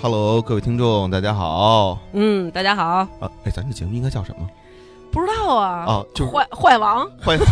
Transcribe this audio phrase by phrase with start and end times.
[0.00, 1.98] Hello，各位听众，大家好。
[2.12, 2.84] 嗯，大家好。
[2.84, 4.46] 啊，哎，咱这节目应该叫什么？
[5.10, 5.84] 不知道啊。
[5.86, 7.04] 啊，就是坏坏王。
[7.20, 7.36] 坏。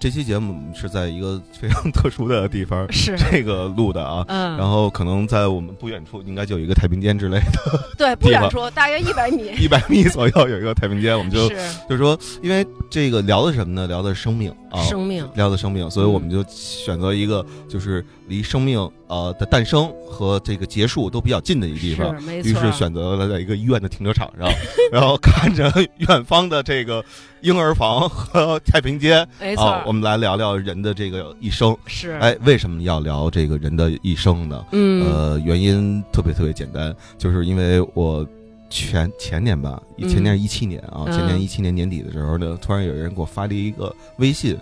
[0.00, 4.24] 这期节目是在一个非常特殊的地方， 是这个录的啊。
[4.28, 4.56] 嗯。
[4.56, 7.80] 然后可能在我们不远处，应该就有一个太平间之类的。
[7.98, 9.50] 对，不远处大约一百米。
[9.58, 11.56] 一百米左右有一个太平间，我们就就
[11.90, 13.86] 是说，因为这个聊的什么呢？
[13.86, 18.78] 聊的生命啊，生命，聊的生命，所以我们就选择一个就是离生命
[19.08, 24.48] 呃的诞生和这个结束都比较近的一个地方，于是选择了在一个医院的停车场上，
[24.90, 27.04] 然后 看着远方的这个
[27.42, 31.76] 婴儿房和太平间，没错，我们来聊聊人的这个一生。
[31.86, 34.64] 是，哎，为什么要聊这个人的一生呢？
[34.72, 38.26] 嗯，呃，原因特别特别简单，就是因为我。
[38.70, 44.56] 前前年吧，前年是一七年啊，前年一七年年底的时候呢，突然有人给我发了一个微信，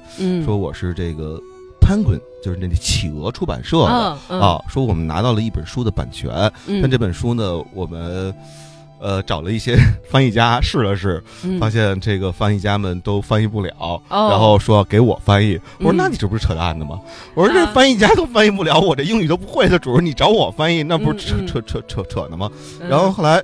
[0.45, 1.41] 说我是这个
[1.81, 6.31] Penguin，就是那企鹅出版社的啊，说我们拿到了一本书的版权，
[6.81, 8.33] 但这本书呢，我们
[9.01, 9.77] 呃找了一些
[10.09, 11.23] 翻译家试了试，
[11.59, 17.01] 发现这个翻译家们都翻译不了，然后说给我翻译，我说那你这不是扯淡的吗？
[17.35, 22.49] 我说这翻译家都翻译不了，我这英语都不会的主，你找我翻译，那不是扯扯扯扯扯呢吗？
[22.89, 23.43] 然后后来。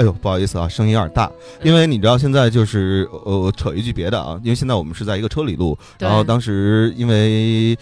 [0.00, 1.30] 哎呦，不好意思啊，声音有点大，
[1.62, 7.76] 因为你知道现在就是呃，扯一句别的啊，因为现在我们是在一个车里录，然后当时因为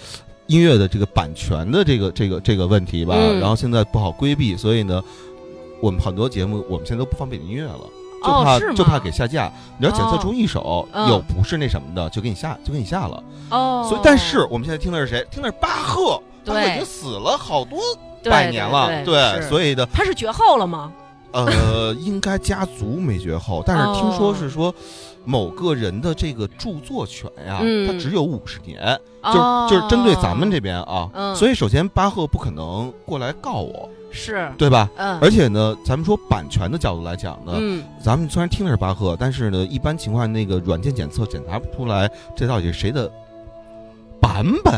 [0.48, 5.00] 音乐的这个版权的这个这个这个问题吧，然后现在不好规避，所以呢，
[5.80, 7.78] 我们很多节目我们现在都不放背景音乐了，
[8.24, 9.48] 就怕就怕给下架。
[9.78, 13.22] 你要检测出一首有不是那什么的，就给你下就给你下了。
[13.50, 15.24] 哦，所以但是我们现在听的是谁？
[15.30, 17.78] 听的是巴赫，巴赫已经死了好多
[18.24, 20.91] 百年了，对，所以的他是绝后了吗？
[21.32, 24.74] 呃，应该家族没绝后，但是听说是说，
[25.24, 34.50] 某个人的这个著作权呀，他只有五十年，就就是针对咱们这边啊，所以首先巴赫不可能过来告我，是。
[34.56, 34.88] 对吧？
[34.96, 37.52] 嗯，而且呢，咱们说版权的角度来讲呢，
[38.02, 43.11] 咱们虽然听的是巴赫，但是呢，一般情况那个软件检测检查不出来这到底是谁的。
[44.38, 44.74] 版本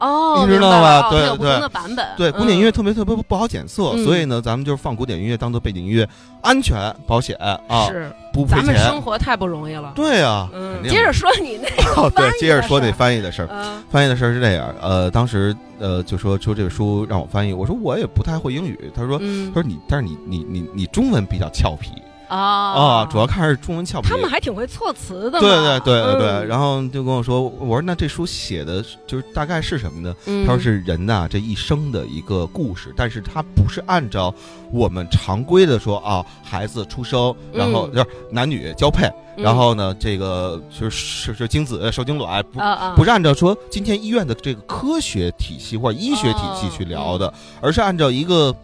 [0.00, 1.08] 哦，你知道吧？
[1.10, 6.06] 对对，对，古典音乐特别特别不好检测，所以呢，咱们就是放古典音乐当做背景音乐，
[6.42, 7.34] 安全保险
[7.68, 8.66] 啊，是不赔钱。
[8.66, 9.92] 咱们生活太不容易了。
[9.94, 10.50] 对啊，
[10.84, 13.48] 接着说你那个对，接着说那翻译的事儿。
[13.90, 21.90] 翻译的事儿是这样，呃，当时呃就说说这个书让我翻译，我说我也不太会英语，他说他说你，但是你你你你中文比较俏皮。
[22.28, 23.08] 啊啊！
[23.10, 25.40] 主要看是中文俏皮，他们还挺会措辞的。
[25.40, 30.14] 对对对对对，然后就跟我说：“我说那这书写的就是大概是什么呢？”
[30.46, 34.32] 他说：“是人呐这一生的一个故事，但是他不是按照
[34.70, 42.60] 我们常规的说啊，孩子出生，然后就是男女交配，然后呢这个就是是精子受精卵，不
[42.96, 48.54] 不是按照说今天医院的这个科学体系或者医学体系去聊的，而是按照一个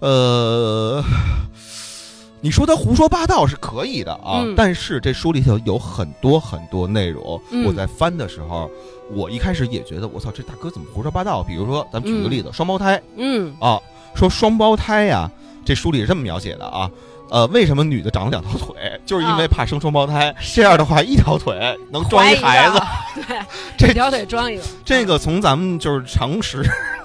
[0.00, 1.04] 呃。”
[2.40, 8.70] 你说他胡说八道是可以的啊，但是这书里头有很多很多内容，我在翻的时候，
[9.12, 11.42] 我一开始也觉得我操，这大哥怎么胡说八道？
[11.42, 13.78] 比如说，咱们举个例子，双胞胎，嗯啊，
[14.14, 15.30] 说双胞胎呀，
[15.64, 16.90] 这书里是这么描写的啊。
[17.30, 18.74] 呃，为什么女的长了两条腿？
[19.06, 21.54] 就是因为怕生双胞胎，这样的话一条腿
[21.90, 22.80] 能装一孩子。
[23.26, 23.38] 对，
[23.78, 24.62] 这条腿装一个。
[24.84, 26.62] 这个从咱们就是常识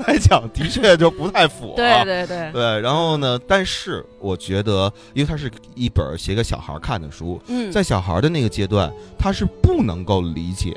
[0.08, 1.74] 来讲，的确就不太符。
[1.76, 2.52] 对对对。
[2.52, 3.40] 对，然后呢？
[3.48, 7.40] 但是我觉得，因为它是一本写给小孩看的书，
[7.72, 10.76] 在小孩的那个阶段，他是不能够理解。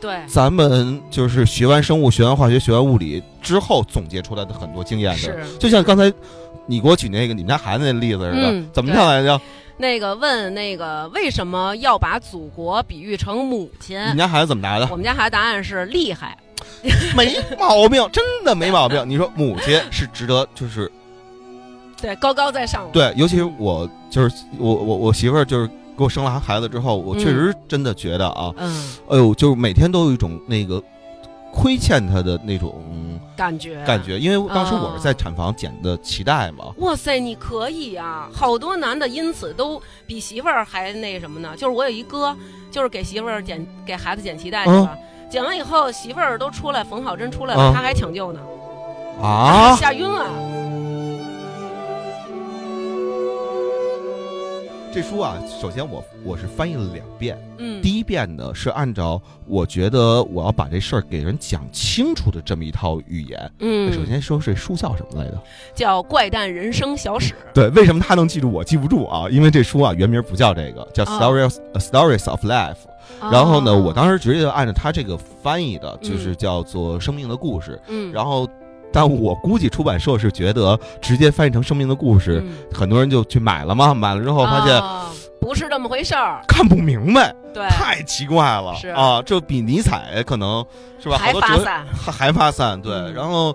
[0.00, 0.16] 对。
[0.26, 6.12] 咱们就是学完生物、学完化学、学完物理之后总结出来的很多经验的，就像刚才。
[6.68, 9.40] 你给我举那个你们家孩子那例子似的，怎么跳来着？
[9.78, 13.98] 那个问那个为什么要把祖国比喻成母亲？
[14.02, 14.86] 你们家孩子怎么答的？
[14.90, 16.36] 我们家孩子答案是厉害，
[17.16, 19.02] 没毛病，真的没毛病。
[19.08, 20.90] 你说母亲是值得，就是
[22.02, 22.88] 对高高在上。
[22.92, 25.66] 对，尤其是我，就是我我我媳妇儿，就是
[25.96, 30.82] 给我生了孩子之后，我确实真的觉得啊，嗯，哎呦，就是每天都有一种那个。
[31.52, 32.82] 亏欠他的那种
[33.36, 36.66] 感觉，感觉，因为当时我是在产房剪的脐带嘛。
[36.78, 38.28] 哇塞，你可以啊！
[38.32, 41.54] 好多男的因此都比媳妇儿还那什么呢？
[41.56, 42.36] 就是我有一哥，
[42.70, 44.96] 就是给媳妇儿剪给孩子剪脐带去了？
[45.30, 48.40] 剪完以后，媳妇儿都出来缝好针出来了，他还抢救呢，
[49.22, 50.24] 啊，吓晕了。
[54.92, 65.38] 这书啊，首先我我是翻译了两遍，嗯，第一遍呢是按照我觉得我要把这事儿给人讲清楚的这么一套语言，嗯，首先说这书叫什么来着？
[65.74, 67.34] 叫《怪诞人生小史》。
[67.52, 69.28] 对，为什么他能记住我记不住啊？
[69.30, 72.74] 因为这书啊原名不叫这个，叫《Stories Stories of Life》。
[73.32, 77.72] 然后呢，我当时直接就按照他这个翻译的，就是叫做《生命的故事》。
[77.88, 78.48] 嗯，然后
[78.92, 82.42] 但我估计出版社是觉得直接翻译成生命的故事，
[82.72, 83.94] 很多人就去买了嘛。
[83.94, 84.82] 买了之后发现
[85.40, 89.22] 不是这么回事儿，看不明白，对，太奇怪了啊！
[89.22, 90.64] 这比尼采可能
[90.98, 91.16] 是吧？
[91.16, 92.92] 还发散，还 还发散，对。
[93.12, 93.54] 然后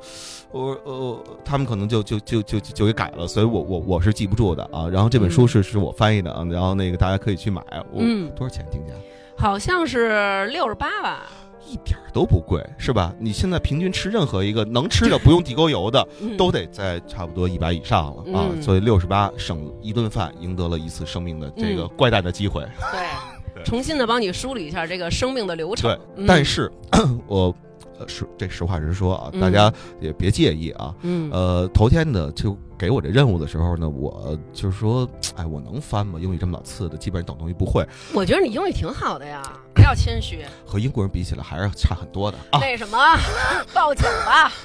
[0.52, 4.88] 我呃，他们可能就就就就就给改了，所以我我我是记不住的啊。
[4.88, 7.62] 然后这本书是是我翻译的啊，然后那个大家可以去买。
[7.92, 8.02] 我，
[8.36, 8.94] 多少钱定价？
[9.36, 11.24] 好像是六十八吧。
[11.68, 13.14] 一点都不贵，是吧？
[13.20, 16.08] 你现在平均吃任何一个能吃的不用地沟 油的，
[16.38, 18.50] 都得在差不多一百以上了啊。
[18.62, 22.64] 所以六十八省一顿饭，赢得了一次生命的这个怪诞的机会。
[22.92, 25.98] 对， 重新的帮你梳理一下这个生命的流程。
[26.16, 26.72] 对，但是
[27.28, 27.56] 我。
[28.00, 29.72] 呃，实这实话实说啊，大家
[30.02, 30.96] 也别介意啊。
[31.04, 35.08] 嗯，呃，头天呢就给我这任务的时候呢，我就是说，
[35.38, 36.20] 哎，我能翻吗？
[36.22, 37.88] 英语这么老次的，基本上等同于不会。
[38.14, 39.42] 我觉得你英语挺好的呀，
[39.74, 40.46] 不要谦虚。
[40.66, 42.60] 和英国人比起来还是差很多的啊。
[42.60, 42.98] 为什么？
[43.74, 44.52] 报警吧！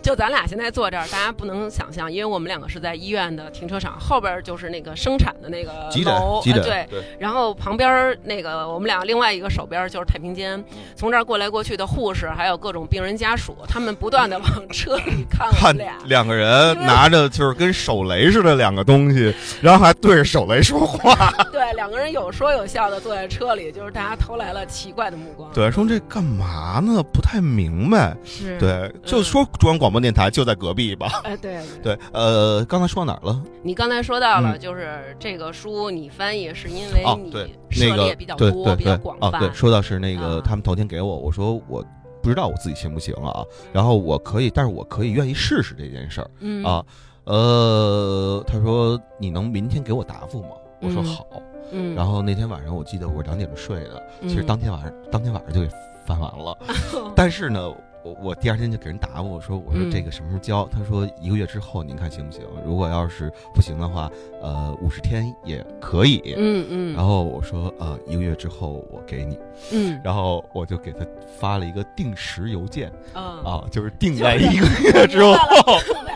[0.00, 6.86] 就咱俩现在坐这儿，大家不能想象，因为我们两个是在医院的停车场后边，就是那个生产的那个楼，对，
[7.18, 10.62] 然后旁边那个我们俩另外一个手边就是太平间，
[10.94, 27.02] 从这儿过来过去的护士，还有各种病人家属，他们不断的往车里看我们俩，两个人拿着就是跟手雷似的两个东西，然后还对着手雷说话， 对，两个人有说有笑的坐在车里，就是大家投来了奇怪的目光，对，说这干嘛呢？
[27.12, 31.20] 不太明白，是对，就说中央广播电台就在隔壁吧？
[31.24, 33.42] 哎，对对，呃，刚才说到哪儿了？
[33.62, 37.32] 你刚才说到了，就是这个书你翻译是因为你
[37.70, 39.38] 涉猎比较多，比较广泛。
[39.38, 41.84] 对，说到是那个他们头天给我，我说我
[42.22, 46.30] 不知道我自己行不行啊，然后我可以，但是我可以愿意试试这件事儿
[46.64, 46.84] 啊。
[47.24, 50.50] 呃，他说你能明天给我答复吗？
[50.80, 51.26] 我说好。
[51.70, 55.68] 嗯，然后那天晚上我记得我两点钟睡的，其实当天晚上当天晚上就给
[56.06, 56.56] 翻完了，
[57.16, 57.72] 但是呢。
[58.04, 60.66] 我我第二天就给人答我说我说这个什么时候交？
[60.66, 62.42] 他说一个月之后您看行不行？
[62.64, 64.10] 如果要是不行的话，
[64.40, 66.34] 呃五十天也可以。
[66.36, 66.94] 嗯嗯。
[66.94, 69.38] 然后我说呃一个月之后我给你。
[69.72, 70.00] 嗯。
[70.02, 71.06] 然后我就给他
[71.38, 72.92] 发了一个定时邮件。
[73.12, 75.34] 啊啊，就是定在一个月之后。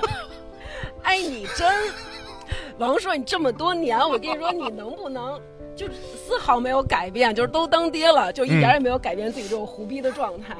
[1.02, 1.68] 哎，你真，
[2.78, 5.40] 王硕，你这么多年，我跟你说，你能不能？
[5.76, 10.56] 就丝毫没有改变，就是都当爹了，就一点也没有改变自己这种胡逼的状态。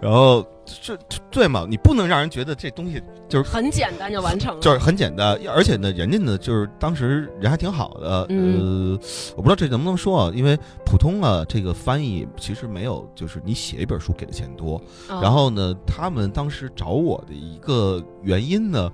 [0.00, 0.44] 然后
[0.82, 0.96] 这
[1.30, 1.66] 对嘛？
[1.68, 5.38] 你不能让人觉得这东西就是很简单就完成了，就是很简单。
[5.46, 8.26] 而且呢，人家呢，就是当时人还挺好的。
[8.30, 8.98] 呃，
[9.36, 14.80] 我不知道这能不能说啊，因为普通啊，这个翻译其实没有，就是你写一本书给的钱多。
[15.08, 18.90] 然后呢，他们当时找我的一个原因呢。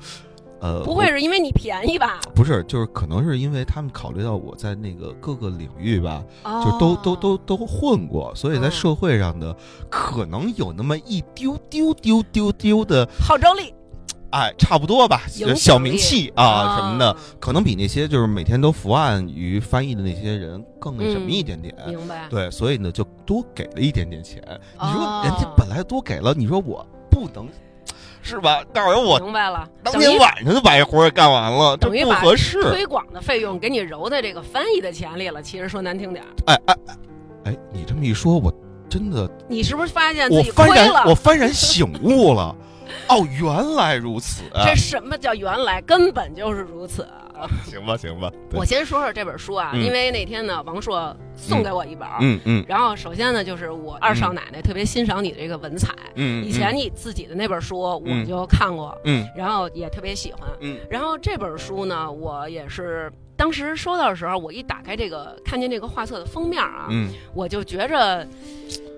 [0.60, 2.20] 呃，不会是因为你便宜吧？
[2.34, 6.22] 不是，就是可能是因为他们考虑到我在那个各个领域吧，
[6.64, 9.56] 就都都都都混过，所以在社会上的
[9.88, 13.72] 可能有那么一丢丢丢丢丢的号召力，
[14.32, 15.22] 哎，差不多吧，
[15.56, 21.74] 小名气啊什么的，可能比那些就是每天都伏案于翻译的那些人更那什么一点点。
[21.88, 22.28] 明白？
[22.28, 24.42] 对，所以呢，就多给了一点点钱。
[24.74, 27.48] 你说人家本来多给了，你说我不能。
[28.22, 28.62] 是吧？
[28.72, 32.62] 告诉我明白了，当天晚上就把这活儿干完了，等于不合适。
[32.70, 35.42] 推广的费用给你揉在这个翻译的钱里了。
[35.42, 36.76] 其实说难听点，哎哎
[37.44, 38.52] 哎，你这么一说，我
[38.88, 41.04] 真的，你是不是发现自己亏了？
[41.06, 42.54] 我幡然醒悟了，
[43.08, 44.42] 哦，原来如此。
[44.64, 45.80] 这什么叫原来？
[45.82, 47.06] 根本就是如此。
[47.64, 48.30] 行吧，行吧。
[48.52, 52.64] 我先说说这本书啊，因为那天呢，王硕送给我一本，嗯嗯。
[52.68, 56.44] 然后首先呢，就是我二少奶奶特别欣赏你的这个文采，嗯。
[56.44, 59.26] 以前你自己的那本书我就看过，嗯。
[59.36, 60.78] 然后也特别喜欢，嗯。
[60.90, 68.26] 然后这本书呢，我也是当时收到的时候，我一打开这个，看见这个画册的封面啊，嗯，我就觉着。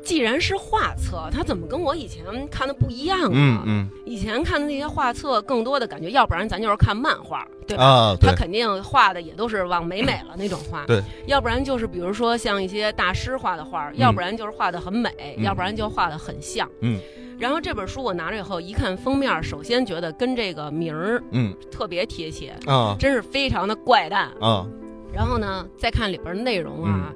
[0.02, 3.30] 既然是画册，它怎么跟我以前看的不一样啊？
[3.32, 7.84] 嗯嗯，以前看的那些画册，更多的感觉，要不然咱就是看漫画，对吧？
[7.84, 10.84] 啊，他肯定画的也都是往美美了那种画。
[10.86, 16.68] 对，要不然就是比如说像一些大师画的画，要不然就是画的很美，要不然就画的很像。
[16.80, 17.00] 嗯。
[17.38, 24.64] 然后这本书我拿着以后一看封面，首先觉得跟这个名儿，嗯，特别贴切啊，真是非常的怪诞啊。
[25.12, 27.12] 然后呢，再看里边内容啊。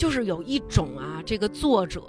[0.00, 2.00] 就是有一种啊，这个作者，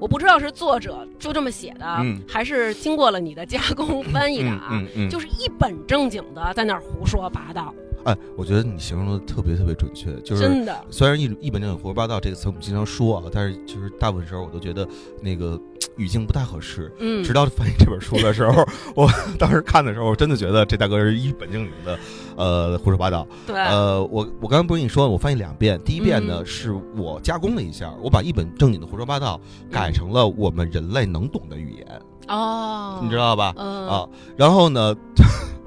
[0.00, 1.86] 我不知道是作者就这么写的，
[2.26, 7.72] 还是经过了你的加工翻译的啊，就是一本正经的在那儿胡说八道。
[8.04, 10.84] 哎，我觉得你形容的特别特别准确，就是真的。
[10.90, 14.86] 虽然一一本正经胡说八道这个词我们经常说啊，但是就是大部分时候我都觉得
[15.22, 15.60] 那个
[15.98, 16.90] 语境不太合适。
[16.98, 18.64] 嗯，直到翻译这本书的时候，
[18.96, 19.06] 我
[19.38, 21.98] 当时看的时候，我真的觉得这大哥是一本正经的，
[22.36, 23.26] 呃，胡说八道。
[23.46, 29.38] 对，呃，我我刚刚不是跟你说，我翻译两遍，第一遍呢是我加工了一下，我把一本正经的胡说八道
[29.70, 32.02] 改成了我们人类能懂的语言。
[32.28, 33.52] 哦，你知道吧？
[33.56, 34.94] 啊，然后呢？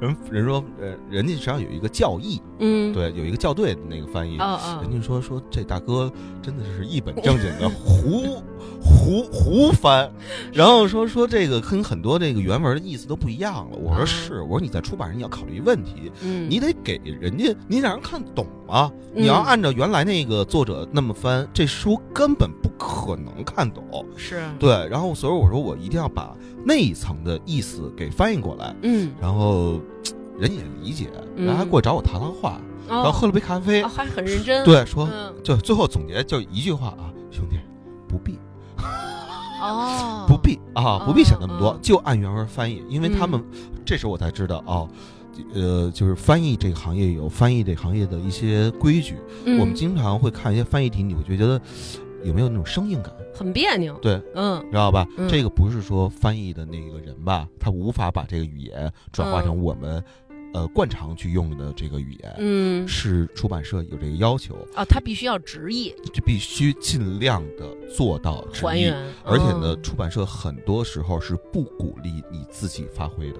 [0.01, 8.41] 人人说，呃，人家实际上有一个教义，嗯，对，有一个校对的那个翻译，啊啊，人家说说这大哥真的是一本正经的胡
[8.81, 10.11] 胡胡翻，
[10.51, 13.77] 然后说说这个跟很多这个原文的意思都不一样了。
[13.77, 24.41] 我说是，我说你在出版上你要考虑问题，嗯，你得给人家你让人看懂啊，你要按照原来那个作者那么翻，这书根本不可能看懂，是。
[24.57, 29.79] 对，然后所以我说我一定要把那一层的意思给翻译过来，嗯，然后。
[30.39, 34.65] 人也理解，然后还过来找我谈谈话，然后喝了杯咖啡，还很认真。
[34.65, 35.07] 对，说
[35.43, 37.57] 就最后总结就一句话啊，兄弟，
[38.07, 38.39] 不必，
[39.61, 42.83] 哦， 不必啊，不必想那么多，就按原文翻译。
[42.89, 43.39] 因为他们
[43.85, 44.89] 这时候我才知道哦，
[45.53, 49.17] 呃，就是翻译这个行业有翻译这行业的一些规矩。
[49.45, 51.61] 我们经常会看一些翻译题，你会觉得
[52.23, 53.13] 有没有那种生硬感？
[53.33, 53.97] 很别扭。
[53.99, 55.07] 对，嗯，知道吧？
[55.29, 60.03] 这个不是说翻译的那个人吧，他无法把这个语言转化成我们。
[60.53, 68.93] 呃，惯常去用的这个语言，嗯，是出版社有这个要求啊，他必须要直译，就必须尽量的做到还原。
[69.23, 73.39] 而且呢，出版社很多时候是不鼓励你自己发挥的。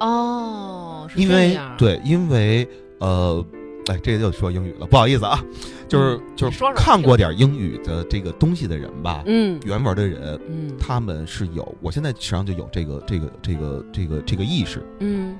[0.00, 2.68] 哦，因为对，因为
[2.98, 3.42] 呃，
[3.90, 5.44] 哎，这就说英语了，不好意思啊，
[5.88, 15.36] 就是就是看过点英语的这个东西的人吧，嗯，原文的人，嗯，他们是有，我现在实际上就有这个这个这个这个这个意识，嗯。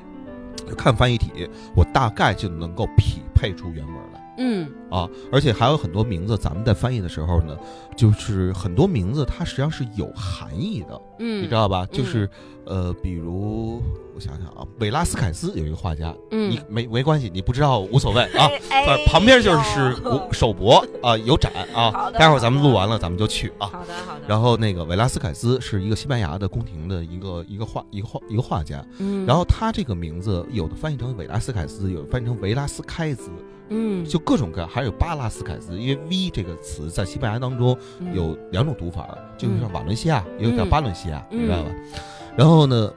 [0.77, 4.35] 看翻译体，我大概就能够匹配出原文来。
[4.39, 7.57] 嗯啊，而且还有很多名字，咱们在翻译的时候呢，
[7.97, 11.01] 就是很多名字它实际上是有含义的。
[11.19, 11.87] 嗯，你知道吧？
[11.93, 12.29] 就是
[12.65, 13.83] 呃，比如
[14.15, 18.49] 我想想啊，维拉斯凯斯有一个画家，嗯，你没没关系，你不知道无所谓啊。
[19.07, 19.95] 旁边就是
[20.33, 22.11] 首博啊，有展啊。
[22.13, 23.67] 待会儿咱们录完了，咱们就去啊。
[23.69, 24.27] 好的好的。
[24.27, 28.85] 然后那个维拉斯凯斯是一个西班牙的宫廷的一个一个画一个画一个画家。
[28.99, 29.27] 嗯。
[29.27, 33.31] 然后他这个名字有的翻译成维拉斯凯斯，有的翻译成维拉斯开兹。
[33.73, 37.77] 嗯，就各种各样，还有巴拉斯凯斯，因为 V 这个词在西班牙当中
[38.15, 41.71] 有两种读法，就是像瓦伦西亚，也有叫巴伦西亚，你知道吧？
[42.37, 42.93] 然后呢，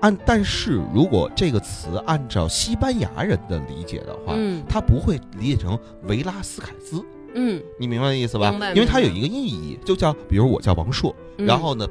[0.00, 4.34] 按但是如果这个词按照西班牙人的理解的话，
[4.68, 7.04] 他不会理解成维拉斯凯斯。
[7.34, 8.50] 嗯，你明白意思吧？
[8.74, 11.86] 因为它有一个意义，就叫比如我叫王硕，然后呢。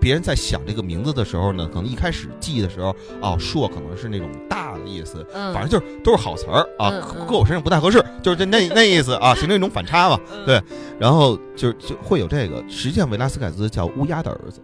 [0.00, 6.90] 别人在想这个名字的时候呢，可能一开始记的时候，哦，硕可能是那种大的意思，嗯，反正就是都是好词儿啊，
[7.26, 10.62] 搁我身上不太合适， 就是这那那意思啊，形成一种反差嘛，对，
[10.98, 12.62] 然后就就会有这个。
[12.68, 14.60] 实际上，维拉斯凯兹叫乌鸦的儿子，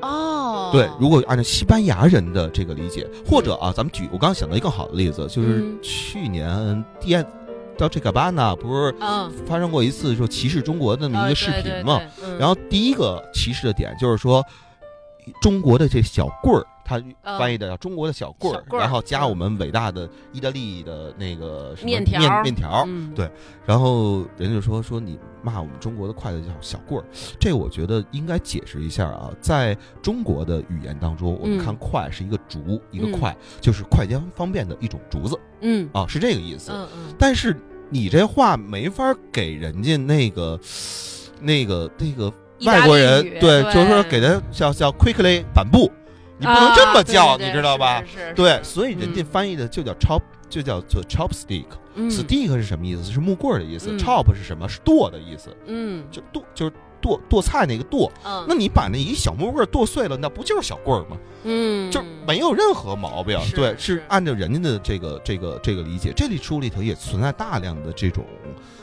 [0.00, 7.16] 哦，对，如果按照西班牙人的这个理解，或者啊，咱们举我刚刚想到一个更好的例子，就是去年第
[7.78, 8.94] 到这个巴纳不是
[9.46, 12.00] 发生过一次说歧视中国的那么一个视频嘛，
[12.38, 14.44] 然后第一个歧视的点就是说。
[15.40, 17.02] 中国的这小棍儿，它
[17.38, 23.30] 翻译的叫中国的小棍儿，然后加我们伟大的意大利的那个面条面条，对，
[23.64, 27.04] 然后人家说说你骂我们中国的筷子叫小棍儿，
[27.40, 35.88] 这我觉得应该解释一下啊，在中国的语言当中，我们看筷是一个竹一个筷，就是快捷方便的一种竹子，嗯。
[35.92, 37.56] 啊是这个意思，嗯嗯，但是
[37.90, 40.60] 你这话没法给人家那个
[41.40, 42.32] 那个那个。
[42.64, 45.90] 外国人对，就是说给他叫叫 quickly 板布，
[46.38, 48.02] 你不能这么叫，你知道吧？
[48.34, 53.04] 对，所以人家翻译的就叫 chop，就叫做 chopstick，stick 是什么意思？
[53.04, 53.90] 是木棍的意思。
[53.98, 54.68] chop 是什么？
[54.68, 55.54] 是剁的意思。
[55.66, 56.72] 嗯，就剁，就是
[57.06, 58.10] 剁剁菜那个剁。
[58.48, 61.16] 那你把那一小木棍剁碎了，那不就是小棍儿吗？
[61.44, 63.38] 嗯，就没有任何毛病。
[63.54, 68.24] 对，是按照人家的这个这个这个理解，这里书里头也存在大量的这种。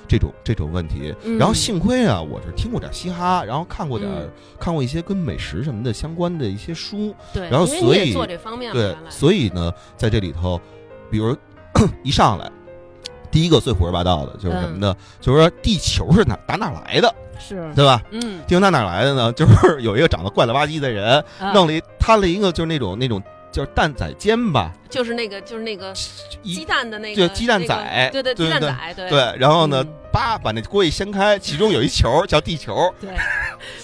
[0.05, 4.11] 这种这种问题，然后幸亏啊，我是听过点嘻哈，然后看过点
[4.59, 10.59] 看过一些跟美食什么的相关的一些书，对，然后所以做这方面对，所以呢，在这里头，
[11.09, 11.35] 比如
[12.03, 12.51] 一上来，
[13.31, 14.95] 第一个最胡说八道的就是什么呢？
[15.19, 18.01] 就是说地球是哪打哪来的，是对吧？
[18.11, 19.31] 嗯，地球打哪来的呢？
[19.33, 21.23] 就是有一个长得怪了吧唧的人，
[21.53, 23.21] 弄了一摊了一个就是那种那种。
[23.51, 25.93] 就是蛋仔煎吧，就是那个，就是那个
[26.41, 29.35] 鸡蛋的那个，就鸡蛋仔，对对，鸡蛋仔，对对。
[29.37, 33.11] 然后呢，叭把那锅一掀开，其中有一球叫地球， 对，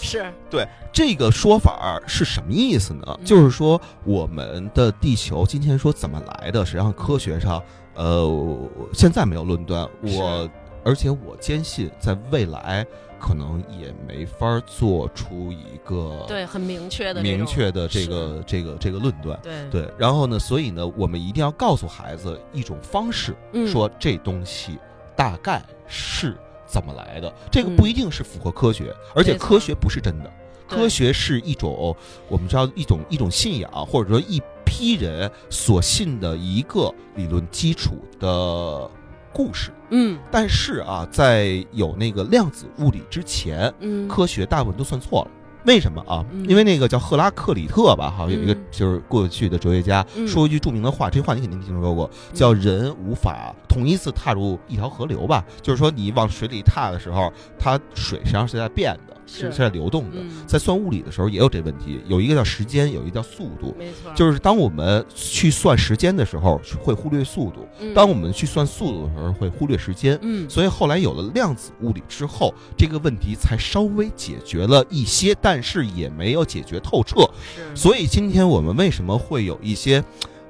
[0.01, 0.67] 是，对。
[0.91, 3.19] 这个说法是什么意思呢？
[3.23, 7.61] 就是说我们的地球今天说怎么来的，实际上科学上，
[7.93, 8.59] 呃，
[8.91, 9.87] 现在没有论断。
[10.01, 10.49] 我
[10.83, 12.83] 而且我坚信，在未来。
[13.19, 19.39] 可能也没法做出一个对很明确的明确的这个这个这个论断。
[19.43, 19.69] 对。
[19.69, 23.35] 对，然后呢，所以呢，我们一定要告诉孩子一种方式，
[23.67, 24.79] 说这东西
[25.15, 26.35] 大概是
[26.65, 27.31] 怎么来的。
[27.51, 30.31] 这个不一定是符合科学，而且科学不是真的，
[30.67, 31.95] 科学是一种
[32.27, 38.89] 我们知道一种一种信仰，或者说一批人所信的一个理论基础的
[39.33, 39.71] 故事。
[39.89, 45.31] 嗯，但是啊，在有那个量子物理之前，嗯，科学大部分都算错了。
[45.65, 46.25] 为什么啊？
[46.47, 55.43] 因为那个叫赫拉克里特吧，好像有一个就是过去的哲学家说一句著名的话，这句话你肯定听说过，叫“人无法同一次踏入一条河流”吧？
[55.61, 60.17] 就是说你往水里踏的时候，它水实际上是在变的，是在流动的。
[60.47, 63.75] 在算物理的时候也有这问题，有一个叫时间，有一个叫速度。
[63.77, 70.17] 没错，就是当我们去算时间的时候会忽略速度，当我们去算速度的时候会忽略时间。
[70.21, 75.59] 嗯，所以后来有了量子物理之后，这个问题才稍微解决了一些，但。
[75.59, 77.27] 但是也没有解决透彻，
[77.73, 80.01] 所以今天我们为什么会有一些，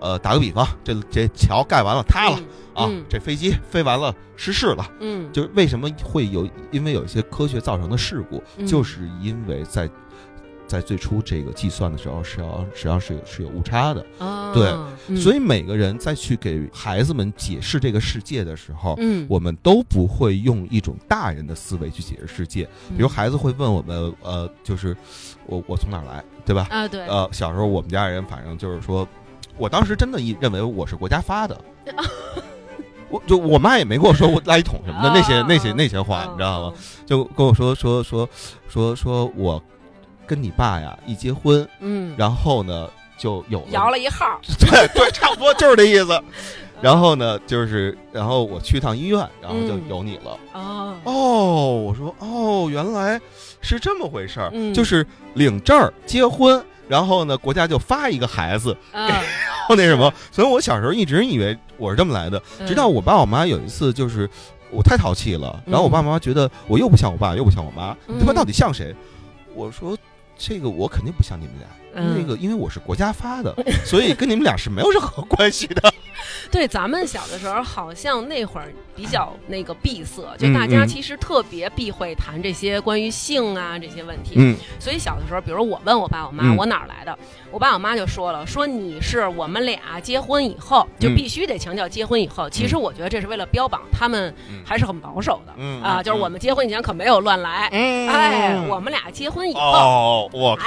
[0.01, 2.37] 呃，打个比方，这这桥盖完了塌了
[2.79, 6.47] 啊，这飞机飞完了失事了，嗯，就是为什么会有？
[6.71, 9.89] 因为有一些科学造成的事故，就是因为在。
[10.69, 14.05] 在最初这个计算的时候，是要实际上是有是有误差的，
[14.53, 22.65] 对，所以每个人在去给孩子们解释这个世界的时候，嗯，我们都不会用一种大人的思维去解释世界。
[22.89, 24.95] 比如孩子会问我们，呃，就是
[25.47, 26.67] 我我从哪儿来，对吧？
[26.69, 27.03] 啊，对。
[27.07, 29.07] 呃，小时候我们家人反正就是说，
[29.57, 31.59] 我当时真的一认为我是国家发的，
[33.09, 36.73] 我就我妈也没跟我说过 垃圾桶什么的那些那些那些话，你知道吗？
[37.05, 38.27] 就跟我说说说
[38.67, 39.61] 说说我。
[40.29, 42.87] 跟你爸呀一结婚，嗯，然后呢
[43.17, 46.21] 就有摇了一号， 对对，差不多就是这意思。
[46.81, 50.37] 然后呢，就是然后我去趟医院，然后就有你了。
[50.53, 51.13] 哦哦，
[51.77, 53.19] 我说哦，原来
[53.59, 59.19] 是这么回事儿，就是领证儿结婚，然后呢国家就发一个孩子，然
[59.67, 60.13] 后那什么。
[60.31, 64.29] 所以我小时候一直以为我是这么来的，直到我爸我妈有一次就是
[64.69, 68.95] 我太淘气了，然后我爸妈觉得我又不像我爸又不像我妈，他们到底像谁？
[69.55, 69.97] 我说。
[70.41, 71.67] 这个我肯定不像你们俩。
[71.93, 75.93] 那个，因为我是国家发的， 所以跟你们俩是没有任何关系的。
[76.51, 84.33] 对，咱们小的时候好像那会儿比较那个闭塞，就大家其实特别避讳谈这些关于性啊这些问题。
[84.35, 87.17] 嗯，所以小的时候，比如我问我爸我妈我哪儿来的，
[87.51, 92.49] 我爸我妈就说了，说你是我们俩结婚以后就必须得强调结婚以后。
[92.49, 94.33] 其实我觉得这是为了标榜他们
[94.65, 95.53] 还是很保守的。
[95.57, 97.67] 嗯啊，就是我们结婚以前可没有乱来。
[97.67, 100.65] 哎，我们俩结婚以后，哦，我靠，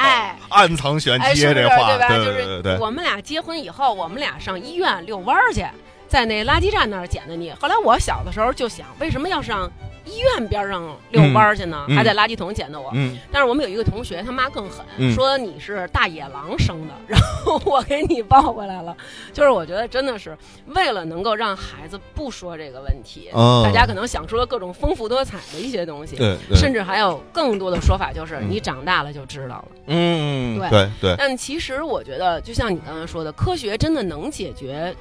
[0.48, 1.11] 暗藏玄。
[1.20, 2.08] 哎，是不是对吧？
[2.08, 5.64] 就是我们俩结婚以后，我们俩上医院遛弯儿去，
[6.08, 7.52] 在那垃圾站那儿捡的你。
[7.60, 9.70] 后来我小的时候就想，为什么要上？
[10.04, 12.90] 医院边上遛弯儿去呢，还在垃圾桶捡的我。
[12.94, 14.84] 嗯，但是我们有一个同学，他妈更狠，
[15.14, 18.96] 说你是大野狼生的，然后我给你抱回来了。
[19.32, 20.36] 就是我觉得真的是
[20.66, 23.30] 为了能够让孩子不说这个问题，
[23.64, 29.64] 大家可能想出了各种丰富多彩的一些东西，对，甚至还有更多的说法，就是你长大了就知道了。
[29.86, 31.14] 嗯，对对对。
[31.16, 34.94] 但其实我觉得，就像你刚才说的，科学真的能解决。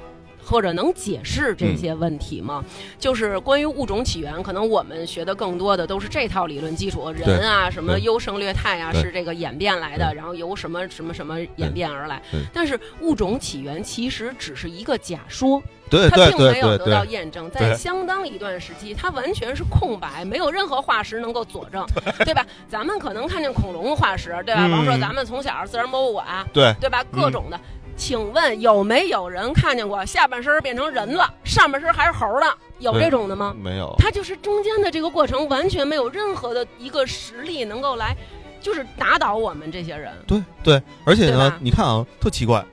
[0.44, 2.64] 或者能解释这些问题吗？
[2.98, 12.20] 就是关于物种起源，可能我们学的更多的都是这套理论基础，人啊，什么优胜劣汰啊，是这个演变来的，然后由什么什么什么演变而来。
[12.52, 21.84] 但是物种起源其实只是一个假说，它并没有得到验证，在相当一段时期，它完全是空白，没有任何化石能够佐证，
[22.24, 22.44] 对吧？
[22.68, 24.66] 咱们可能看见恐龙化石，对吧？
[24.66, 27.04] 比如说咱们从小自然博物馆，对对吧？
[27.12, 27.58] 各种的。
[27.96, 32.46] 请问有没有人看见过下半身变成人了，上半身还是猴的？
[32.78, 33.54] 有这种的吗？
[33.56, 33.94] 没有。
[33.98, 38.16] 它就是中间的这个过程，完全没有任何的一个实力能够来，
[38.60, 40.12] 就是打倒我们这些人。
[40.26, 42.64] 对对，而且呢，你看啊，特奇怪。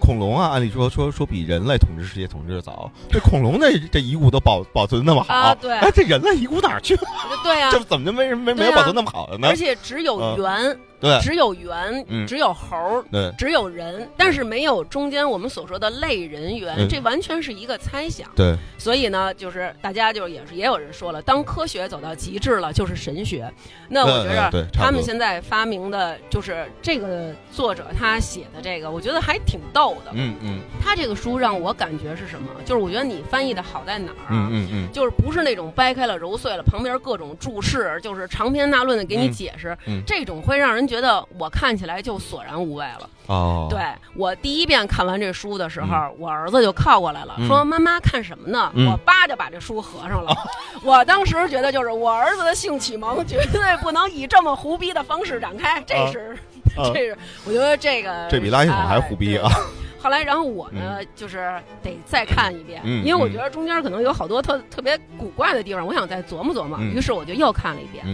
[0.00, 7.02] 恐龙啊，按理说说说比人类统治世界统治的早，这 恐龙的这遗骨都保保存那么好，对，哎，这人类遗骨哪儿去了？
[7.44, 9.48] 对呀， 这怎么就没没没有保存那么好的呢？
[9.48, 10.80] 而且只有猿。
[11.00, 18.28] 对，只有猿，只有猴儿，对，只有人，但是没有中间我们所说的类人猿，这完全是一个猜想。
[18.34, 23.48] 对，所以呢，就是大家就也是也有人说了，当科学走到极致了，就是神学。
[23.88, 30.10] 那我觉着他们现在发明的就是这个作者他写的这个，我觉得还挺逗的。
[30.14, 32.48] 嗯嗯，他这个书让我感觉是什么？
[32.64, 34.48] 就是我觉得你翻译的好在哪儿啊？
[34.50, 40.87] 嗯嗯，就是不是那种掰开了揉碎了，旁边各种注释，就是长篇大论的给你解释，这种会让人。
[40.88, 43.10] 觉得我看起来就索然无味了。
[43.26, 43.78] 哦，对
[44.14, 50.34] 我第一遍看完这书的时候，我儿子就靠过来了，说：“妈妈看什么呢？”我叭就把这书合上了。
[50.82, 55.82] 我当时觉得，就是我儿子的性启蒙绝对不能以这么胡逼的方式展开。
[55.86, 56.38] 这是，
[56.74, 59.50] 这是，我觉得这个这比垃圾桶还胡逼啊。
[60.00, 66.78] 后来，然后我呢，就是得再看一遍，因为我觉得中间可能有好多特特别古怪的地方，我想再琢磨琢磨。
[66.78, 68.06] 于是我就又看了一遍。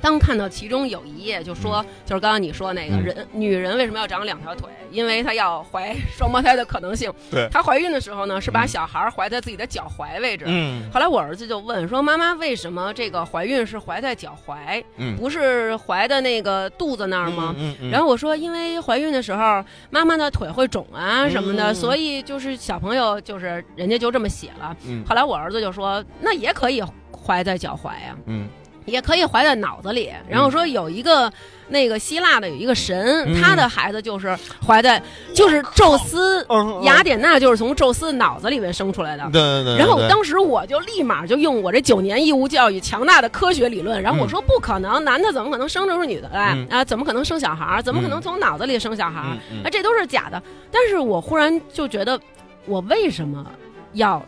[0.00, 4.68] 当看到其中有一页，就说就是刚刚你说那个人，女人为什么要长两条腿？
[4.90, 7.12] 因为她要怀 双胞胎的可能性。
[7.30, 10.44] 对，她怀孕的时候呢，是把小孩怀在自己的脚踝位置。
[10.48, 10.90] 嗯。
[10.92, 14.82] 后来我儿子就问说：“妈妈，为什么这个怀孕是怀在脚踝？
[14.96, 17.90] 嗯，不是怀的那个肚子那儿吗？”嗯嗯。
[17.90, 25.04] 然后我说：“因为怀孕的时候，妈妈的腿会肿啊什么的，所以就是小朋友就是人家就这么写了。”嗯。
[25.06, 26.82] 后来我儿子就说：“那也可以
[27.12, 28.48] 怀在脚踝呀。”嗯。
[28.86, 31.30] 也可以怀在脑子里，然后说有一个
[31.68, 35.00] 那个希腊的有一个神，他的孩子就是怀在，
[35.34, 36.44] 就是宙斯，
[36.82, 39.22] 雅典娜就是从宙斯脑子里面生出来的。
[39.32, 39.76] 对对对。
[39.76, 46.84] 然后当时我就立马就用我这九年义务教育强大的科学理论，然后我说不可能，男的怎么可能生出女的来啊？
[46.84, 47.80] 怎么可能生小孩？
[47.82, 49.20] 怎么可能从脑子里生小孩？
[49.62, 50.42] 啊，这都是假的。
[50.72, 52.18] 但是我忽然就觉得，
[52.66, 53.46] 我为什么
[53.92, 54.20] 要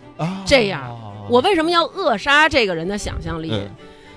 [0.47, 0.97] 这样？
[1.29, 3.53] 我为什么要扼杀这个人的想象力？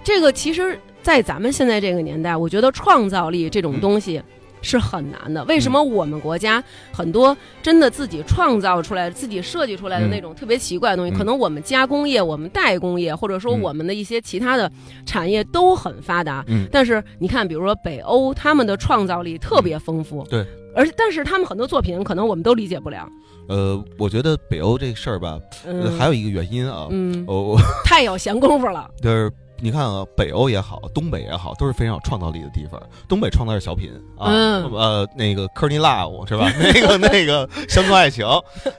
[0.06, 4.22] 这个其实，在咱们现在这个年代，我觉得创造力这种东西
[4.62, 5.44] 是很难的。
[5.46, 14.72] 为什么我们国家很多真的自己创造出来、自己设计出来的那种特别奇怪的东西，可能我们加工业、我们代工业，或者说我们的一些其他的
[15.08, 16.46] 产业都很发达。
[16.48, 16.68] 嗯。
[16.72, 20.24] 但是你看，比如说北欧，他们的创造力特别丰富。
[20.30, 20.46] 对。
[20.76, 23.10] 而但是他们很多作品，可能我们都理解不了。
[23.48, 25.40] 呃，我觉得北欧这事儿吧，
[25.98, 26.88] 还有一个原因啊。
[26.92, 27.24] 嗯。
[27.28, 27.58] 哦。
[27.84, 28.88] 太有闲工夫了。
[29.02, 29.32] 就是。
[29.60, 32.82] 你看啊，北欧也好，东北也好，都是非常有创造力的地方。
[33.08, 36.52] 东北创造是小品啊，呃，那个科尼拉乌是吧？
[36.60, 38.26] 那个那个乡村爱情。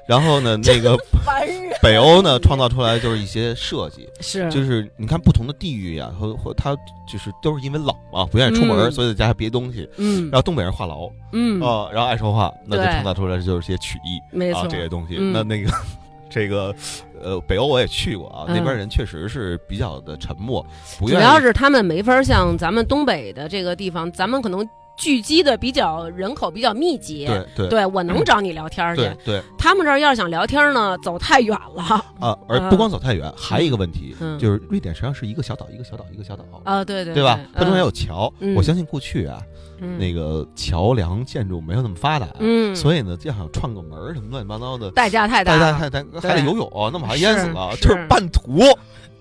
[0.06, 0.96] 然后呢，那个
[1.82, 6.76] 北欧呢，创造出来就是一些设计， 是就是你看不同的地域呀，和和它
[7.10, 9.88] 就是都是因为冷嘛，不愿意出门，所以在家憋东西。
[9.96, 10.24] 嗯。
[10.30, 15.16] 然后东北人话痨，嗯啊，然后爱说话，那就创造出来就是些曲艺，没错，这些东西。
[15.18, 15.70] 那那个。
[16.28, 16.74] 这个，
[17.26, 20.64] 呃，北欧我也去过啊，那边人确实是比较的沉默，
[21.00, 24.64] 主要是他们没法像咱们东北的这个地方，咱们可能
[24.96, 31.82] 聚集的比较人口比较密集，对对，对我能找你聊天去，对，他们这儿要是想聊天呢，走太远了
[32.20, 37.40] 啊，而不光走太远，还有一个问题，就是瑞典实际上是一个小岛，一个小岛，一个小岛啊，对对，对吧？
[37.52, 39.42] 它中间有桥，我相信过去啊。
[39.98, 48.06] 那个桥梁建筑没有那么发达，嗯，所以呢，就想串个门什么乱七八糟的，代价太大，代价太大，还得游泳，那么还淹死了，就是。
[48.08, 48.60] 半途，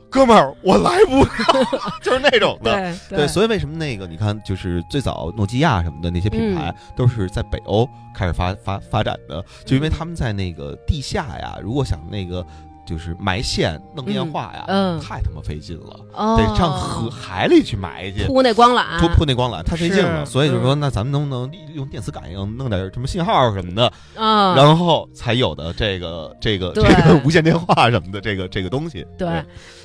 [0.09, 1.29] 哥们儿，我来不了，
[2.01, 12.45] 就是那种的，对，所以为什么那个你看，就是最早诺基亚什么的那些品牌都是在北欧开始发发发展的，就因为他们在那个地下呀，如果想那个。
[12.85, 14.65] 就是埋线弄电话呀，
[15.01, 15.99] 太他妈费劲了，
[16.37, 29.27] 得上河海里去埋去，铺那光缆，铺铺那光缆太费劲了，所以就说那咱们能不能用电磁感应弄点什么信号什么的，然后才有的这个这个这个无线电话什么的这个这个东西，对。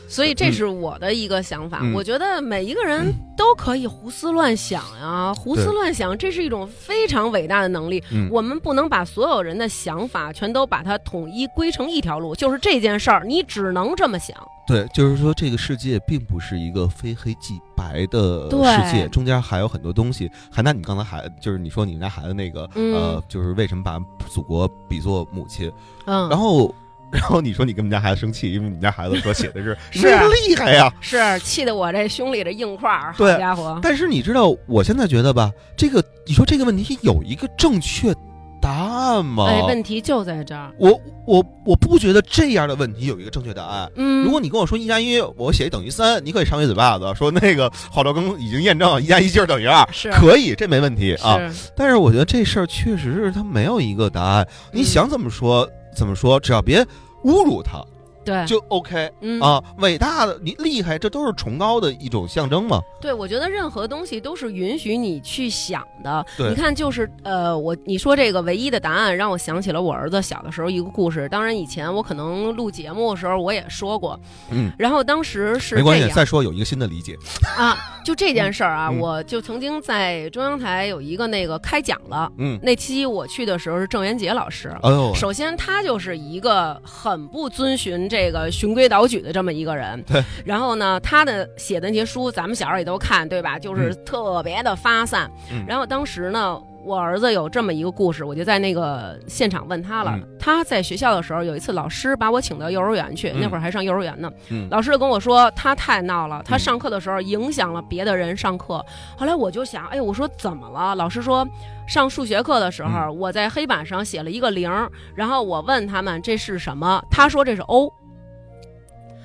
[0.09, 8.03] 所以这是我的一个想法，我觉得每一个人都可以胡思乱想呀，胡思乱想，这是一种非常伟大的能力。
[8.29, 14.37] 我们不能把所有人的想法全都把它统一归成一条路，就是这件事儿，你只能这么想。
[14.67, 20.31] 对，就是说这个世界并不是一个非黑即白的世界，中间还有很多东西。
[20.51, 23.99] 还拿你刚才孩，就是你说你们家孩子那个，呃，就是为什么把
[24.29, 25.71] 祖国比作母亲？
[26.07, 26.75] 嗯，然后。
[27.13, 30.07] 然后你说你跟我们家孩子生气，因为你们家孩子说写的是 是
[30.47, 33.77] 厉害呀，是气得我这胸里的硬块儿，好家伙！
[33.83, 38.15] 但是你知道，我现在觉得吧，这个你说这个问题有一个正确
[38.61, 39.47] 答案吗？
[39.49, 40.71] 哎，问题就在这儿。
[40.79, 43.91] 我我我不觉得这样的问题有一个正确答案。
[43.97, 51.39] 嗯，如果你跟我说一加一，我写等于三，你可以上一嘴巴子，说那个郝兆庚已经验证了一加一就是等于二，是 可以，这没问题啊。
[51.77, 56.87] 但是我觉得这事儿确实是他没有一个答案，你想怎么说怎么说，只要别。
[57.25, 57.85] 侮辱他，
[58.25, 62.81] 对，就 OK，嗯啊，伟大的你厉害，这都是崇高的一种象征嘛。
[63.01, 66.25] 对，我觉得任何东西都是允许你去想的。
[66.37, 71.29] 对，你看，就是呃，我你说这个唯一的答案，让我想起了我儿子小的时候一个故事。
[71.29, 74.19] 当然，以前我可能录节目的时候我也说过，
[74.51, 77.17] 嗯，然后当时是没关系，再说有一个新的理解
[77.57, 77.77] 啊。
[78.03, 84.75] 就这件事儿啊，我就曾经在中央台有一个那个开讲了，嗯，那期我去的时候是郑渊洁老师。
[84.83, 90.03] 哦，首先他就是一个很不遵循这个循规蹈矩的这么一个人。
[90.03, 90.23] 对。
[90.45, 93.59] 然后呢，他的写的那些书，咱们小时候也都看，对吧？
[93.59, 95.31] 就是特别的发散。
[95.51, 95.65] 嗯。
[95.67, 96.61] 然后当时呢。
[96.83, 100.19] 我儿子有这么一个故事，我就在那个现场问他了。
[100.39, 104.31] 他在学校的时候，有一次老师把我请到幼儿园去，那会儿还上幼儿园呢。
[104.71, 108.83] 老师就跟我说，他太闹了，他上课的时候影响了别的人上课。
[109.15, 110.95] 后来我就想，哎，我说怎么了？
[110.95, 111.47] 老师说，
[111.87, 114.71] 上数学课的时候，我在黑板上写了一个零，
[115.15, 117.93] 然后我问他们这是什么，他说这是 O。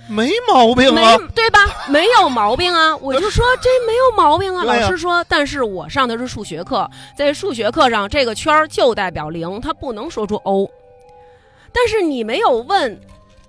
[0.07, 1.59] 没毛病啊，对吧？
[1.89, 4.63] 没有毛病啊， 我就说这没有毛病啊。
[4.63, 10.69] 老师说，但是我上的是数学课，在数学课上，这个圈儿就代表零，它不能说出 O。
[11.71, 12.99] 但是你没有问。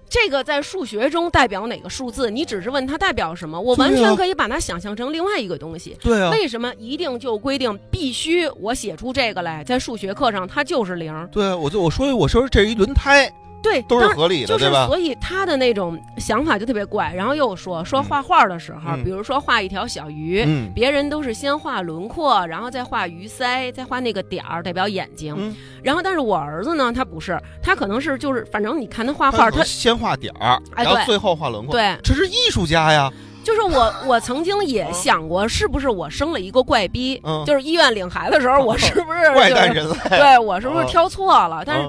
[0.08, 2.30] 这个在数学中代表哪个数字？
[2.30, 5.96] 你只是问它代表什么，我完全可以把它想象成另外一个东西。
[6.00, 9.64] 对啊，为什么一定就规定必须我写出这个来？
[9.64, 11.28] 在数学课上它就是零。
[11.32, 13.28] 对啊，我就我说我说这是一轮胎。
[13.62, 14.86] 对，都是合理的，对吧？
[14.86, 17.12] 所以他的那种想法就特别怪。
[17.12, 25.54] 然后又说说画画的时候，比如说画一条小鱼，别人都是先画轮廓，然后再画鱼鳃，再画那个点儿代表眼睛。
[25.82, 31.72] 然后，但是我儿子呢，他不是，他可能是就是，反正你看他画画，他先画点儿，然后最后画轮廓。
[31.72, 33.12] 对，这是艺术家呀。
[33.42, 37.20] 就是我，我曾经也想过，是不是我生了一个怪逼？
[37.46, 39.96] 就是医院领孩子的时候，我是不是 怪诞人类？
[40.18, 41.62] 对我是不是挑错了？
[41.64, 41.88] 但是。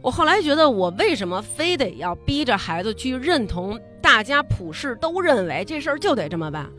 [0.00, 6.70] 我后来觉得，我为什么非得要逼着孩子去认同大家普世都认为这事儿就得这么办？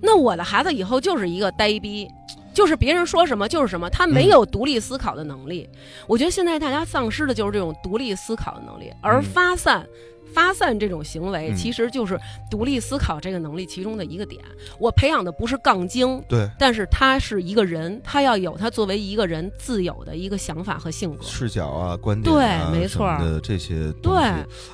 [0.00, 2.08] 那我的孩子以后就是一个呆逼，
[2.54, 5.68] 就是别人说什么就是什么，他没有独立思考的能力。
[6.06, 9.86] 我觉得现在大家丧失的就是这种独立思考的能力，而发散。
[10.34, 12.18] 发散这种行为其实就是
[12.50, 14.42] 独立思考这个能力其中的一个点。
[14.78, 24.14] 我培养的不是杠精，对，但是他是一个人，他要有他作为一个人自有的一个想法和性格、视角啊、观点啊，对，没错的这些对，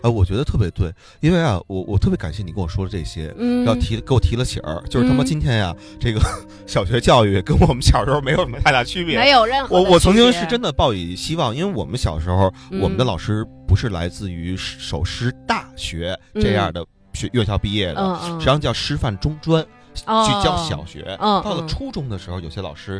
[0.00, 6.20] 啊，我觉得特别对，因为啊，我我特别感谢你跟我说的这些，嗯，要提给我提了醒儿，就是他妈今天呀，这个
[6.68, 9.76] 小学教育跟我们小时候没有什么太大区别，没有任何。
[9.76, 13.46] 我我曾经是真的抱以希望，因为我们小时候我们的老师。
[13.68, 19.62] 不是来自于首师大学这样的学院校毕业的，实际上叫师范中专，
[19.94, 20.06] 去
[20.42, 21.14] 教小学。
[21.20, 22.98] 到了初中的时候，有些老师，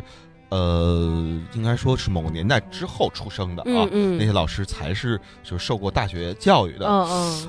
[0.49, 1.07] 呃，
[1.53, 6.87] 应该说是某个年代之后出生的啊，那些老师才是就是受过大学教育的。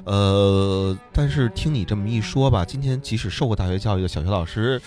[0.05, 4.81] 呃，但是听你这么一说吧，今天即使受过大学教育的小学老师，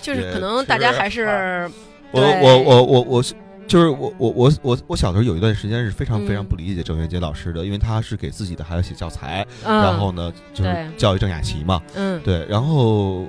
[0.00, 1.70] 就是可能大家还是
[2.12, 3.34] 我我我我我是。
[3.68, 13.26] 就是我我我我我小时候有一段时间是非常非常不理解郑渊洁老师的，因为他是给自己的孩子写教材，然后呢就是教育郑雅琪嘛，嗯，对，然后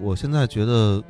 [0.00, 1.02] 我现在觉得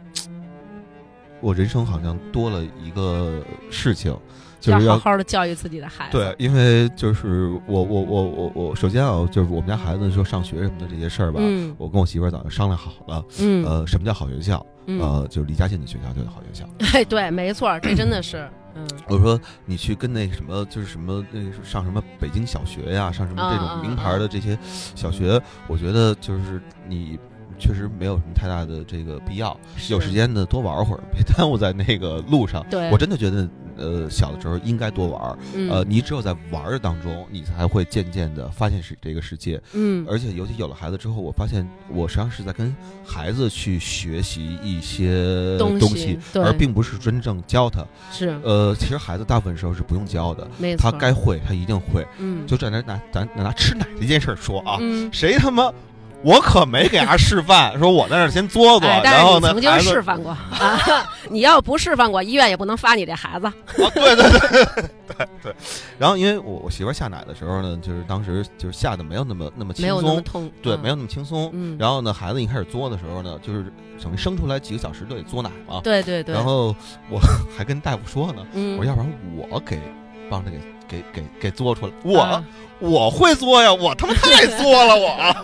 [1.46, 4.12] 我人生好像多了一个事情，
[4.58, 6.18] 就是要好好的教育自己的孩子。
[6.18, 14.66] 对，因为就是我我我我我首先啊，就是我们家孩子说上学什么的这些事儿吧，嗯我跟我媳妇儿早就商量好了，嗯，呃，什么叫好学校？
[14.86, 16.68] 呃，就是离家近的学校就是好学校。
[16.98, 18.48] 哎，对，没错，这真的是。
[18.74, 24.58] 嗯，我说你去跟那什么，就是什么那上什么北京小学呀，上什么这种名牌的这些
[24.96, 27.18] 小学，我觉得就是你
[27.58, 29.58] 确实没有什么太大的这个必要。
[29.88, 32.64] 有时间呢，多玩会儿，别耽误在那个路上。
[32.70, 33.48] 对，我真的觉得。
[33.78, 35.38] 呃，小的时候应该多玩儿，
[35.68, 54.78] 呃，你只有在玩儿的当中，你才会渐渐的发现是这个世界，嗯，而且尤其有了孩子之后，我发现我实际上是在跟孩子去学习一些东西，而并不是真正教他，是，呃，其实孩子大部分时候是不用教的，他该会他一定会，嗯，就在那拿咱拿吃奶这件事儿说啊，
[55.12, 55.70] 谁他妈。
[56.22, 61.06] 我可没给他示范，说我在那先嘬嘬，然后呢，曾经示范过啊！
[61.30, 63.52] 你要不示范过，医院也不能发你这孩子。
[63.76, 64.64] 对对对
[65.06, 65.54] 对对。
[65.98, 71.50] 然后，因为我我媳妇下奶的时候呢，就是当时就是下的没有那么那么轻松，痛，对，没有那么轻松。
[71.52, 71.76] 嗯。
[71.78, 75.80] 然后呢，孩子一开始作的时候呢，就是等于生出来几个小时就得嘬奶嘛。
[75.84, 76.34] 对对对。
[76.34, 76.74] 然后
[77.08, 77.20] 我
[77.56, 78.44] 还跟大夫说呢，
[78.78, 79.12] 我说要不然
[79.50, 79.80] 我给
[80.28, 82.44] 帮着给给给给嘬出来，我
[82.80, 85.36] 我会嘬呀，我他妈太作了我。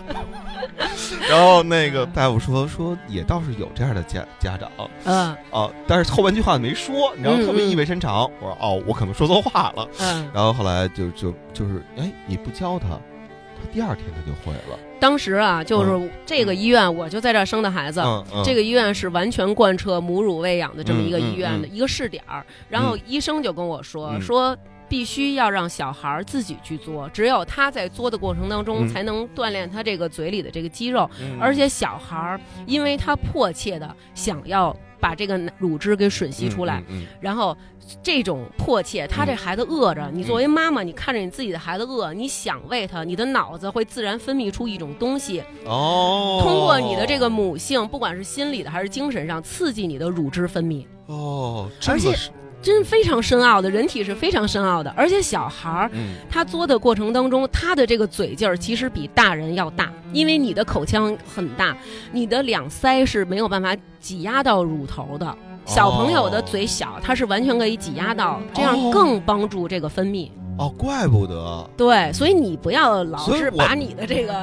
[1.29, 4.69] 然后那个大夫说说也倒是有这样的家家长，
[5.05, 8.29] 嗯哦，但是后半句话没说，你知道特别意味深长。
[8.39, 9.87] 我说哦，我可能说错话了。
[9.99, 14.77] 嗯，然后后来就就就是哎，你不教他，他第二天他就会了。
[14.99, 18.01] 当时啊，就是这个医院，我就在这儿生的孩子。
[18.43, 22.45] 这个医院是完全贯彻母乳喂养的这么一个医院的一个试点儿。
[22.69, 24.57] 然后医生就跟我说说。
[24.93, 31.09] 必须要让小孩自己去做，只有他在做的过程当中，才能锻炼他这个嘴里的这个肌肉。
[31.41, 36.83] 而且小孩儿，因为他迫切的想要把这个乳汁给吮吸出来，
[37.19, 37.57] 然后
[38.03, 50.85] 这种迫切，他这孩子饿着，你作为妈妈，你看着你自己的孩子饿，你想喂他，你的脑子会自然分泌出一种东西，哦，通过你的这个母性，不管是心理的还是精神上，刺激你的乳汁分泌。
[51.07, 52.15] 哦，而且。
[52.63, 55.91] 真非常深奥的，人体是非常深奥的，而且小孩儿
[56.29, 61.75] 他嘬的过程当中，他的这个嘴劲儿其实比大人要大，因为你的口腔很大，
[62.13, 65.37] 你的两腮是没有办法挤压到乳头的。
[65.65, 70.29] 小朋友的嘴小，他是完全可以挤压到，这样更帮助这个分泌。
[70.57, 71.69] 哦，怪不得。
[71.75, 74.33] 对，所以你不要老是把你的这个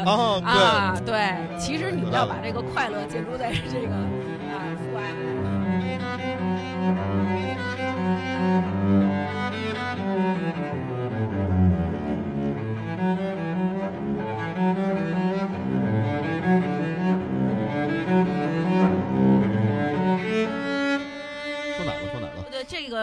[0.42, 3.94] 啊，对，其实你要把这个快乐建筑在这个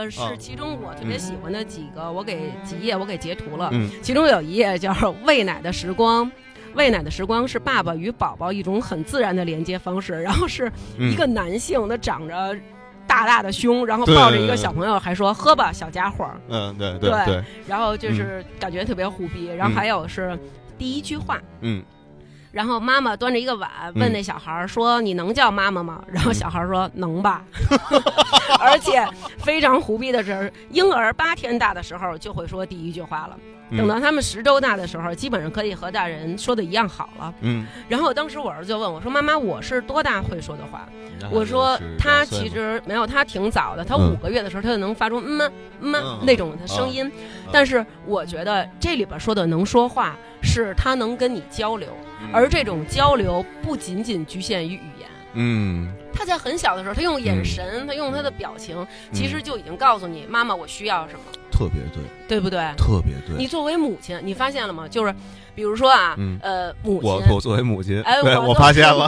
[0.10, 3.70] 是其中我特别喜欢的几个，我给几页我给截图了。
[3.74, 4.94] 嗯，其中有一页叫
[5.26, 6.26] 《喂奶的时光》，
[6.76, 10.14] 喂奶的时光是爸爸与宝宝一种很自然的连接方式。
[10.22, 12.56] 然后是一个男性，他长着
[13.08, 16.30] 大大的胸，然后抱着一个小朋友，还说喝吧，小家伙。
[16.50, 17.44] 嗯，对对对。
[17.66, 19.48] 然后就是感觉特别虎逼。
[19.48, 20.38] 然后还有是
[20.78, 21.42] 第一句话。
[21.62, 21.84] 嗯。
[22.58, 27.44] 然后妈妈端着一个碗问那小孩说：“你能叫妈妈吗？”然后小孩说：“能吧。”
[28.60, 33.38] 而且非常胡逼的是，婴儿八天大的时候就会说第一句话了。
[33.78, 37.32] 等到他们十周大的时候，基本上可以和大人说的一样好了。
[37.42, 37.64] 嗯。
[37.88, 40.90] 然后当时我儿子就问我说：“妈妈，我是多大会说的话？”
[41.30, 43.86] 我说：“他其实没有，他挺早的。
[43.86, 47.12] 他五个月的时候，他就能发出嗯嗯那种的声音。
[47.52, 51.90] 但是我觉得这里边说的能说话，是他能跟你交流。”
[52.34, 61.20] 而这种交流不仅仅局限于语言，嗯，他在很小的时候，他用眼神，他用他的表情，其实就已经告诉你，妈妈，我需要什么，
[61.52, 62.60] 特别对，对不对？
[62.78, 63.38] 特别对。
[63.38, 64.88] 你作为母亲，你发现了吗？
[64.88, 65.14] 就是，
[65.56, 69.08] 比如说啊，呃，母亲，我我作为母亲，哎， 我发现了，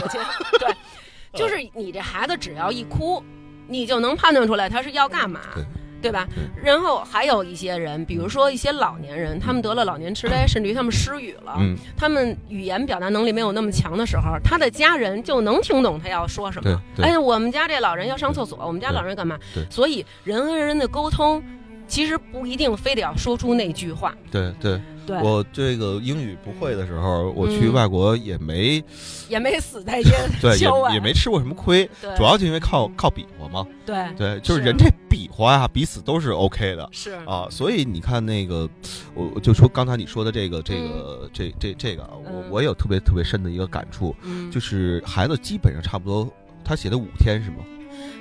[0.59, 0.73] 对，
[1.33, 3.23] 就是你这孩子只要一哭，
[3.67, 5.39] 你就能判断出来他是要干嘛。
[5.55, 5.63] 对
[6.11, 6.27] 吧？
[6.63, 11.57] 然后还有一些人，比如说一些老年人，他们得了老年痴呆，甚至于他们失语了，
[11.97, 16.81] 他们语言表达能力没有那么强的时候，他的家人就能听懂他要说什么。
[17.01, 19.37] 哎，我们家这老人要上厕所，我们家老人干嘛？
[19.69, 21.43] 所以人和人的沟通，
[21.87, 24.15] 其实不一定非得要说出那句话。
[24.31, 24.79] 对对。
[25.23, 28.83] 我这个英语不会的时候，我去外国也没，
[29.27, 33.65] 也没死在这，对，也也没吃过什么亏，主要就因为靠靠比划嘛。
[33.85, 33.95] 对。
[34.17, 36.87] 对，就是人这比划啊，彼此都是 OK 的。
[36.91, 37.11] 是。
[37.25, 38.69] 啊，所以你看那个，
[39.13, 44.15] 我就说刚才你说的这个这个这这这个，我我有特别特别深的一个感触，
[44.51, 46.31] 就是孩子基本上差不多，
[46.63, 47.57] 他写的五天是吗？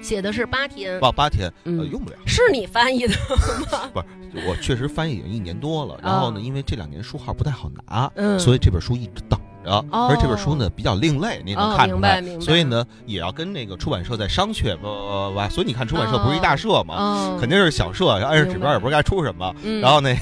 [0.00, 2.16] 写的是八天，报八天，呃，用不了。
[2.26, 3.14] 是你翻译的
[3.72, 3.88] 吗？
[3.92, 5.98] 不是，我确实翻译已经一年多了。
[6.02, 9.84] 然后呢，因为这两年书号不太好拿，所以这本书一直等着。
[9.90, 12.22] 而这本书呢比较另类，你能看出来。
[12.40, 15.50] 所以呢，也要跟那个出版社在商榷，不不不。
[15.54, 19.54] 所以你看，出版社不是一大社嘛，肯定是小社，按着指标也不知道该出什么。
[19.82, 20.14] 然后那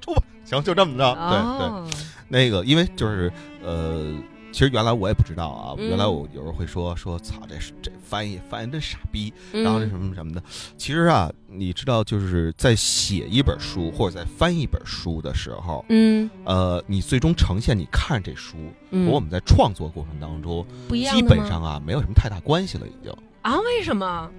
[0.00, 1.14] 出吧，行，就这么着。
[1.14, 3.32] 对对，那个因为就是
[3.64, 4.12] 呃。
[4.52, 10.42] 其实原来我也不知道啊，原来我有时候会说说操，这这翻译翻译真傻逼，然后那什么什么的。
[10.76, 18.56] 其实啊，你知道就是在写一本书或者在翻一本书的时候，嗯，呃，你最终呈现你看这书
[18.90, 23.10] 和我们在创作过程当中，基本上啊没有什么太大关系了，已经
[23.40, 23.58] 啊？
[23.60, 24.30] 为什么？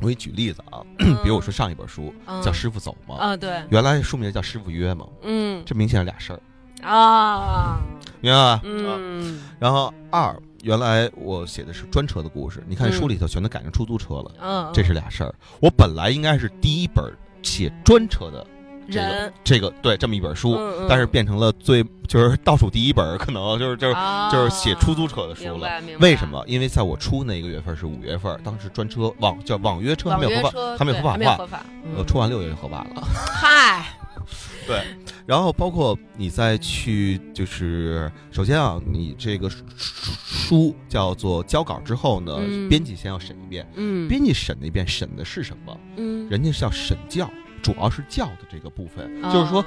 [0.00, 0.82] 我给你举例子啊，
[1.22, 6.40] 比如我说上一本书叫《师傅走》嘛，啊对，原来书名叫《师傅约》嘛，嗯，这明显是俩事儿。
[6.82, 7.80] 啊，
[8.20, 8.60] 明白吧？
[8.64, 15.34] 嗯，然后二，原来我写的是专车的故事，你看书里头全都改成出租车了，嗯，这是俩事儿。
[15.60, 17.04] 我本来应该是第一本
[17.42, 18.46] 写专车的
[18.90, 23.94] 这个，这个对这么一本书，但是变成了最就是倒数第一本，可能就是就是
[24.30, 25.68] 就是写出租车的书了。
[26.00, 26.42] 为什么？
[26.48, 31.64] 因为在我出那个月份是五月份，当时专车网叫网约车还没有合法，还没有合法化，
[31.96, 33.02] 我，出完六月就合法了。
[33.14, 33.84] 嗨。
[34.66, 34.82] 对，
[35.26, 42.36] 然后包括你再去，就是首先啊，你这个书叫做交稿之后呢，
[42.68, 43.66] 编辑先要审一遍。
[43.74, 45.76] 嗯，编辑审了一遍，审的是什么？
[45.96, 47.28] 嗯，人家是要审教，
[47.62, 49.64] 主要是教的这个部分，就是说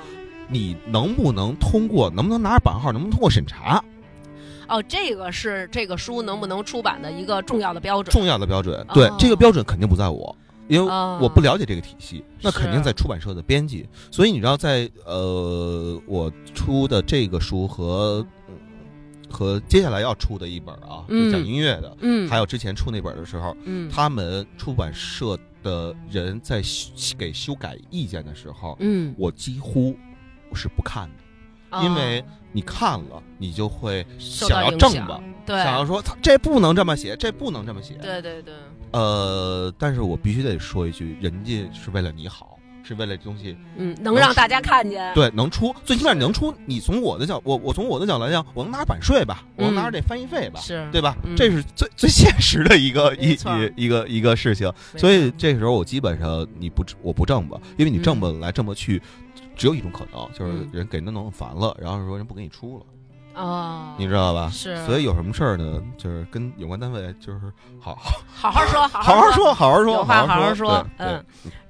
[0.47, 3.83] 你能不能通过，能不能拿着版号，能不能通过审查？
[4.67, 8.11] 哦，这个是这个书能不能出版的一个重要的标准。
[8.11, 10.35] 重要的标准，对这个标准肯定不在我。
[10.67, 13.87] 因为我不了解这个体系，那肯定在出版社的编辑。
[14.09, 18.25] 所以你知道，在呃，我出的这个书和
[19.29, 26.61] 和接下来要出的一本啊，就讲音乐的，嗯，还有之前出那本的时候，嗯，他们出版社的人在
[27.17, 29.95] 给修改意见的时候，嗯，我几乎
[30.53, 31.07] 是不看
[31.69, 38.53] 的，因为你看了，你就会想要正吧，对，想要说这不能这么写，这不能这么写，对对对。
[38.95, 46.53] 呃，但是我必须得说一句，人家是为了你好，是为了东西，嗯，能让大家看见，对，能出，最起码你能出。
[46.65, 51.17] 你从我的角，我我从我的角度来讲，我能拿着版税吧，我能拿着这翻译费吧，是对吧？
[51.35, 54.71] 这是最 最现实的一个一一一个一个事情。
[54.95, 59.01] 所以这个时候我基本上你不我不挣吧，因为你挣不来挣不去
[59.57, 62.85] 只有一种可能，就是人给人弄烦了，然后说人不给你出了。
[63.35, 64.49] 哦，你知道吧？
[64.51, 65.81] 是，所以有什么事儿呢？
[65.97, 67.39] 就是跟有关单位就是
[67.79, 70.87] 好好好说，好好说，好好说，好好说。
[70.97, 71.23] 嗯，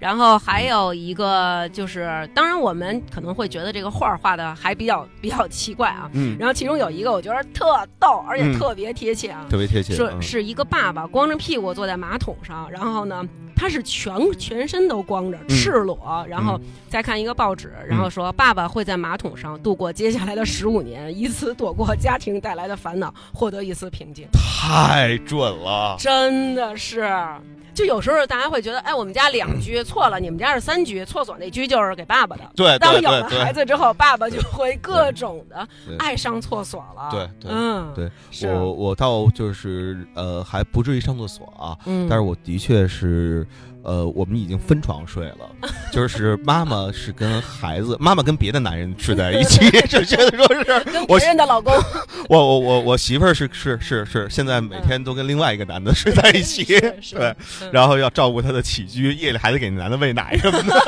[0.05, 6.07] 然后还有一个就是，当然我们可能会觉得这个画画的还比较 比较奇怪啊。
[6.13, 6.37] 嗯。
[6.37, 7.65] 然后其中有一个我觉得特
[7.99, 9.47] 逗，而且特别贴切啊。
[9.49, 9.95] 特别贴切。
[9.95, 13.27] 是是一个爸爸光着屁股坐在马桶上，然后呢。
[13.57, 24.27] 他是全全身都光着，赤裸，然后再看一个报纸，然后说爸爸会在马桶上度过接下来的十五年，以此躲过家庭带来的烦恼，获得一丝平静。
[24.33, 27.09] 太准了，真的是。
[27.75, 32.43] 就有时候大家会觉得，哎，我们家两居错了，你们家是三居，厕所那居就是给爸爸的。
[32.55, 35.67] 对，当有了孩子之后，爸爸就会各种的
[35.99, 37.09] 爱上厕所了。
[37.11, 38.09] 对，嗯，对，
[38.51, 43.45] 我我倒就是呃，还不至于上厕所啊，但是我的确是。
[43.85, 45.49] 呃，我们已经分床睡了，
[45.93, 51.71] 就是妈妈是跟孩子，妈妈跟别的男人睡在一起， 就觉得说是跟别人的老公。
[52.27, 57.35] 我我我我媳妇儿是是是是，现在每天都跟另外一个男的睡在一起，对，
[57.71, 60.81] 然后要照顾他的起居，夜里还得给男的喂奶什么的。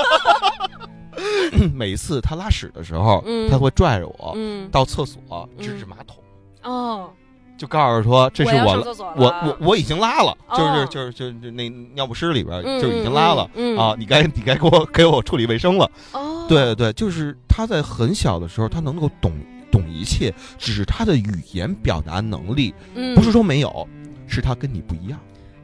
[1.73, 4.35] 每次他拉屎的时候，他会拽着我
[4.71, 6.17] 到厕所指指马桶。
[6.63, 7.09] 哦。
[7.57, 13.95] 就告诉说这是我我我我已经拉了，就是就是就是那尿不湿里边就已经拉了啊！
[13.97, 15.89] 你该你该给我给我处理卫生了。
[16.13, 19.31] 哦，对对对，就是他在很小的时候，他能够懂
[19.71, 22.73] 懂一切，只是他的语言表达能力，
[23.15, 23.87] 不是说没有，
[24.27, 25.19] 是他跟你不一样。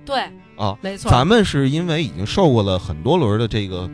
[0.05, 0.23] 对
[0.57, 3.89] 啊，没错，咱们是因为已经受过了很多轮的这个。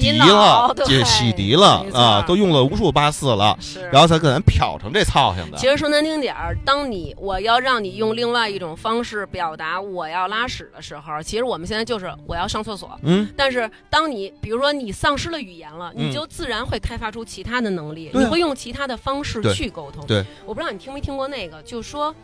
[0.00, 3.58] 洗涤了，这洗涤了啊，都用了无数八四了，
[3.90, 5.58] 然后才给咱漂成这操性的。
[5.58, 12.98] 其实说难听点儿，当你我要让你用另外一种方式表达我要拉屎的时候，其实我们现在就是我要上厕所。
[13.02, 20.06] 嗯，但是当你比如说你丧失了语言了，你就自然会开发出其他的能力，你会用其他的方式去沟通。
[20.06, 22.14] 对，我不知道你听没听过那个，就说。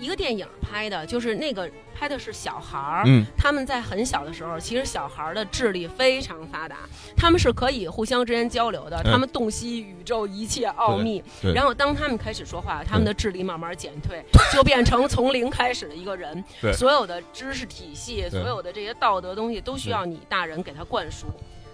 [0.00, 3.04] 一个电影拍的，就是那个拍的是小孩儿，
[3.36, 6.78] 他们在很小的时候，其实小孩儿的智力非常发达，
[7.14, 11.22] 他们是可以互相之间交流的，他们洞悉宇宙一切奥秘。
[11.54, 16.42] 然后当他们开始说话，他们的智力慢慢减退，就变成从零开始的一个人。
[16.72, 21.26] 所有的知识体系，所有的这些道德东西，都需要你大人给他灌输。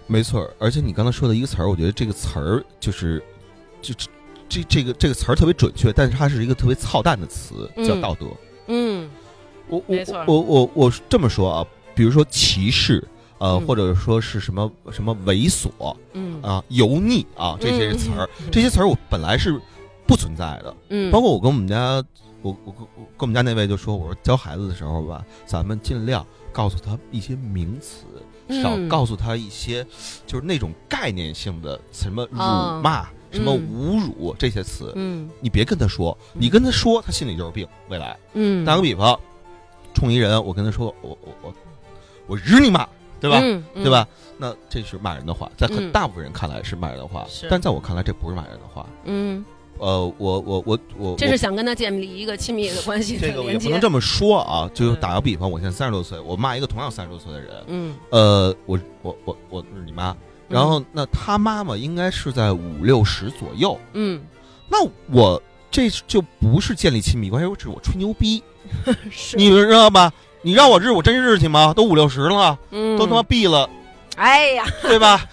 [0.05, 3.23] 没错，而且你刚才说的一个词儿，我觉得这个词儿就是，
[3.81, 3.93] 就。
[4.49, 8.25] 这这个这个词儿特别准确，但是它是一个特别操蛋的词，叫道德。
[8.67, 9.09] 嗯，
[9.67, 13.05] 我我我我我这么说啊，比如说歧视，
[13.37, 19.59] 呃，或者说是什么什么猥琐，嗯啊，油腻啊，这些词儿， 这些词儿我本来是
[20.05, 20.75] 不存在的。
[20.89, 22.03] 嗯，包括我跟我们家，
[22.41, 28.05] 我我跟跟我们家那位就说，我说教孩子的时候吧，咱们尽量告诉他一些名词，
[28.61, 29.85] 少告诉他一些
[30.25, 32.37] 就是那种概念性的什么辱
[32.81, 33.07] 骂。
[33.31, 37.67] 什么侮辱这些词，嗯，你别跟他说，你跟他说，他心里就是病。
[37.89, 39.19] 未来，嗯，打个比方，
[39.93, 41.53] 冲一人，我跟他说，我我我
[42.27, 42.87] 我日你妈，
[43.19, 43.39] 对吧？
[43.75, 44.07] 对吧？
[44.37, 48.85] 那这是骂人的话，在很大部分人看来是骂人的话，但在我看来这不是骂人的话。
[49.05, 49.43] 嗯，
[49.79, 53.17] 呃，我我我我，这是想跟他建立一个亲密的关系。
[53.17, 60.15] 这个也不能这么说啊，就打个比方，我现在三十多岁，我骂一个同样三十多岁的人，嗯，呃，我我我我日你妈。
[60.47, 63.77] 然后，那他妈妈应该是在五六十左右。
[63.93, 64.21] 嗯，
[64.69, 64.77] 那
[65.11, 68.41] 我这就不是建立亲密关系，我只是我吹牛逼。
[69.35, 70.11] 你们知道吧？
[70.41, 71.73] 你让我日，我真日去吗？
[71.73, 73.69] 都五六十了，都他妈毙了。
[74.15, 75.25] 哎呀，对吧？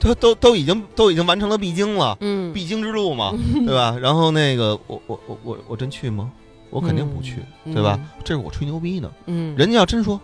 [0.00, 2.16] 都都都已经都已经完成了必经了。
[2.20, 3.32] 嗯，必经之路嘛，
[3.66, 3.96] 对吧？
[4.00, 6.30] 然后那个，我我我我我真去吗？
[6.70, 7.98] 我肯定不去，对吧？
[8.24, 9.10] 这是我吹牛逼呢。
[9.26, 10.20] 嗯，人家要真说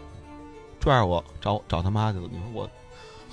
[0.79, 2.71] 拽着我找找他妈去了，你说我。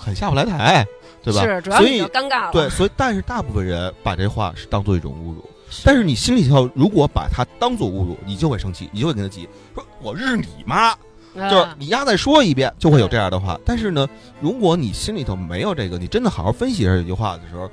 [0.02, 0.86] 很下不来台，
[1.24, 1.42] 对吧？
[1.44, 2.52] 是，主要以尴尬了。
[2.52, 5.48] 对，所以但是大部分人把这话是当做一种侮辱，
[5.86, 10.96] 但是你心里头如果把它当做侮辱，你就会生气，你就会跟他急，说我日你妈，
[11.50, 13.60] 就是你丫再说一遍，就会有这样的话。
[13.64, 14.08] 但是呢，
[14.40, 17.68] 如果你心里头没有这个，你真的好好分析一下这句话的时候，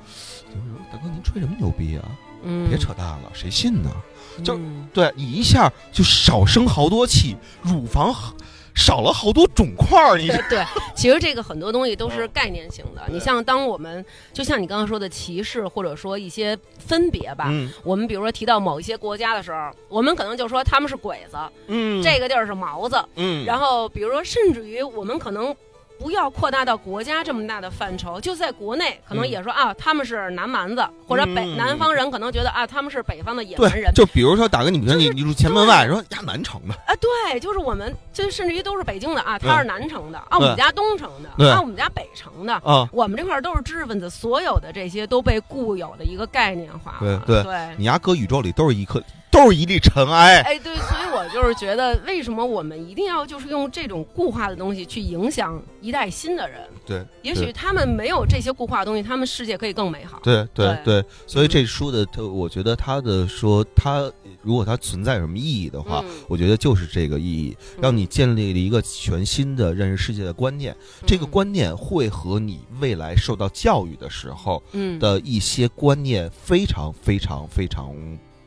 [0.47, 2.05] 就是说大哥您吹什么牛逼啊？
[2.69, 3.89] 别扯淡了，谁信呢？
[4.43, 4.57] 就
[4.93, 8.15] 对你一下就少生好多气，乳房。
[8.79, 10.63] 少了好多肿块儿，你对，
[10.95, 13.01] 其实这个很多东西都是概念性的。
[13.11, 17.51] 你像当我们就像你刚刚说的歧视，或者说一些分别吧，
[17.83, 25.53] 我们比如说提到某一些国家的时候，我们可能就说他们是鬼子，嗯，这个地儿是毛子，嗯，然后比如说甚至于我们可能
[25.99, 33.91] 不要扩大到国家这么大的范畴，就在国内可能也说啊，他们是南蛮子，或者北南方人可能觉得啊，他们是北方的野蛮人。
[33.93, 47.21] 就比如说打个你比如你你住前门外，说呀南城的啊，对，就是我们就甚至于都是北京的啊，他是南城的啊，我们家东城的啊，我们家北城的啊，我们这块都是知识分子，所有的这些都被固有的一个概念化了。
[47.25, 49.03] 对对，你丫搁宇宙里都是一颗。
[49.31, 50.41] 都是一粒尘埃。
[50.41, 56.61] 哎，对，所以我就是觉得，为什么我们一定要就是用这种固化的东西去影响一代新的人？
[56.85, 60.19] 对，也许他们没有这些固化的东西，他们世界可以更美好。
[60.23, 64.11] 对对对，所以这书的，我觉得他的说，他
[64.41, 70.75] 如果它存在什么意义的话，我觉得就是这个意义，让你建立了一个全新的认识世界的观念。
[71.05, 77.93] 这个观念会和你未来受到教育的时候，嗯，的一些观念非常非常非常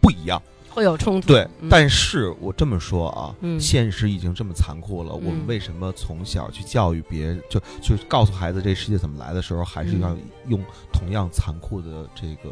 [0.01, 0.43] 不一样。
[0.73, 10.17] 会有冲突，对，但是我这么说啊，现实已经这么残酷了，我们为什么从小去教育别人，就就告诉孩子这世界怎么来的时候，还是要
[10.49, 10.63] 用
[10.93, 12.51] 同样残酷的这个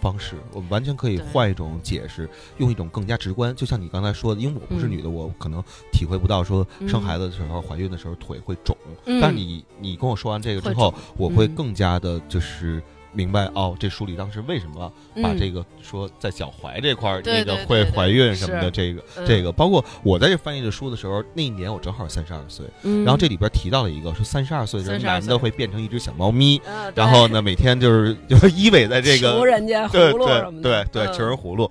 [0.00, 0.36] 方式？
[0.52, 3.54] 我们完全可以换一种解释，用一种更加直观。
[3.54, 8.76] 就像你刚才说的，因为我不是女的，我可能体会不到说生孩子的时候、怀孕的时候腿会肿，
[9.20, 12.82] 但是你你跟我说完这个之后，我会更加的就是。
[13.12, 14.90] 明白哦，这书里当时为什么
[15.22, 22.66] 把这个说在脚踝这块儿那个会怀孕什么的，这个这个，包括我在这翻译这书的时候，那一年我正好三十二岁，
[23.04, 26.60] 然后这里边提到了一个说三十二岁的男的会变成一只小猫咪，
[26.94, 31.70] 然后呢每天就是 就依偎在这个求人家葫芦什么的，对对求人葫芦。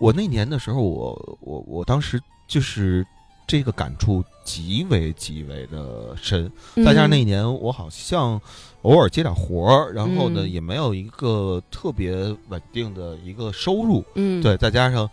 [0.00, 3.06] 我那年的时候，我我我当时就是
[3.46, 8.40] 这个感触极为极为的深，再加上那一年我好像。
[8.82, 12.14] 偶尔接点活儿，然后呢，也没有一个特别
[12.48, 15.08] 稳定的一个收入，嗯，对，再加上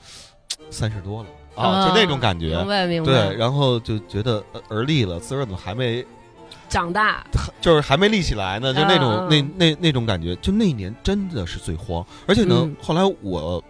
[0.70, 3.12] 三十多了啊，就那种感觉，明白明白。
[3.12, 6.06] 对，然后就觉得而立了，自个儿怎么还没
[6.70, 7.26] 长大？
[7.60, 12.06] 就是还没立起来呢，就那种那那那种感觉，就那一年真的是最慌。
[12.28, 13.64] 而且呢，后来我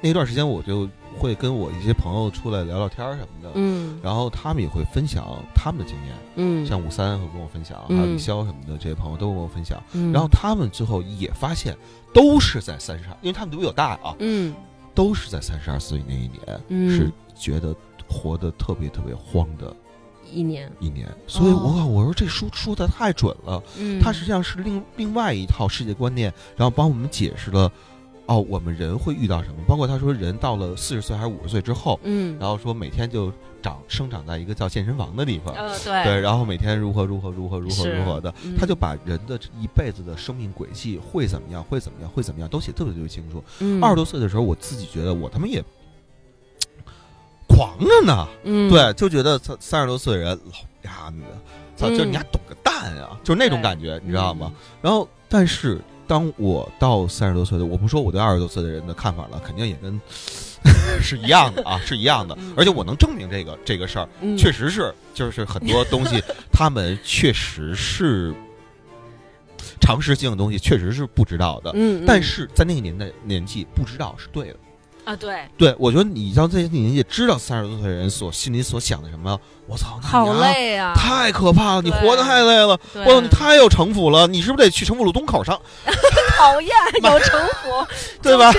[0.00, 0.88] 那段时间我就。
[1.22, 9.80] 会跟我一些朋友出来聊聊天什么的，嗯，然后他们也会分享他们的经验，嗯，像五三会跟我分享，还有李潇什么的这些朋友都跟我分享，
[10.12, 11.76] 然后他们最后也发现
[12.12, 14.52] 都是在三十二，因为他们都比我大啊，嗯，
[14.96, 17.72] 都是在三十二岁那一年，是觉得
[18.08, 19.72] 活得特别特别慌的
[20.28, 20.68] 一年。
[20.80, 27.70] 一年，所以我我说这书说的太准了，嗯，它实际上是另另外一套世界观念，然后帮我们解释了。
[28.26, 29.56] 哦，我们人会遇到什么？
[29.66, 43.42] 包括他说，人到了四十岁还是五十岁之后，嗯，然后说每天就长生长在一个叫健身房的地方，呃，对，对，然后每天如何如何如何如何如何的，他就把人的一辈子的生命轨迹会怎么样，会怎么样，会怎么样，都写特别特别清楚。
[43.82, 45.62] 二十多岁的时候，我自己觉得我他妈也
[47.48, 51.16] 狂着呢，嗯，对，就觉得三三十多岁的人老丫的，
[51.76, 54.52] 操，就你还懂个蛋啊，就是那种感觉，你知道吗？
[54.80, 55.80] 然后，但是。
[56.06, 60.00] 当我到三十多岁的，我不说我对二十多岁的人的看法了，肯定也跟
[61.00, 62.36] 是一样的啊，是一样的。
[62.56, 66.22] 而且我能证明这个这个事儿，确实是，就是很多东西，
[66.52, 68.34] 他们确实是
[69.80, 71.72] 常识性的东西，确实是不知道的。
[71.74, 74.56] 嗯，但是在那个年代年纪，不知道是对的。
[75.04, 85.60] 啊，对，对，我觉得你像这些年纪知道三十多岁的人所心里所想的什么，我操，好累啊，太可怕了，你活得太累了，我你太有城府了，你是不是得去城府路东考上？
[86.38, 86.70] 讨厌，
[87.02, 87.86] 有城府，
[88.22, 88.52] 对吧？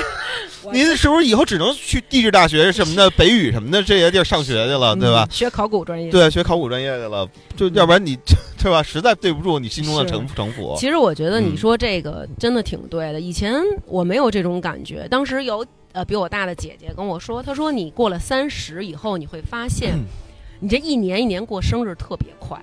[0.71, 5.27] 您是不是以后只能去地质大学什么的、北语什么的这些地儿上学去了，对吧？
[5.29, 8.17] 学考古专业，对，学考古专业去了，就要不然你
[8.57, 8.83] 对吧？
[8.83, 10.75] 实在对不住你心中的城城府。
[10.77, 13.53] 其实我觉得你说这个真的挺对的，以前
[13.85, 15.65] 我没有这种感觉，当时有。
[15.93, 19.93] 呃，比我大的姐姐跟我说，她说你过了三十以后，你会发现，
[20.59, 22.59] 你这一年一年过生日特别快，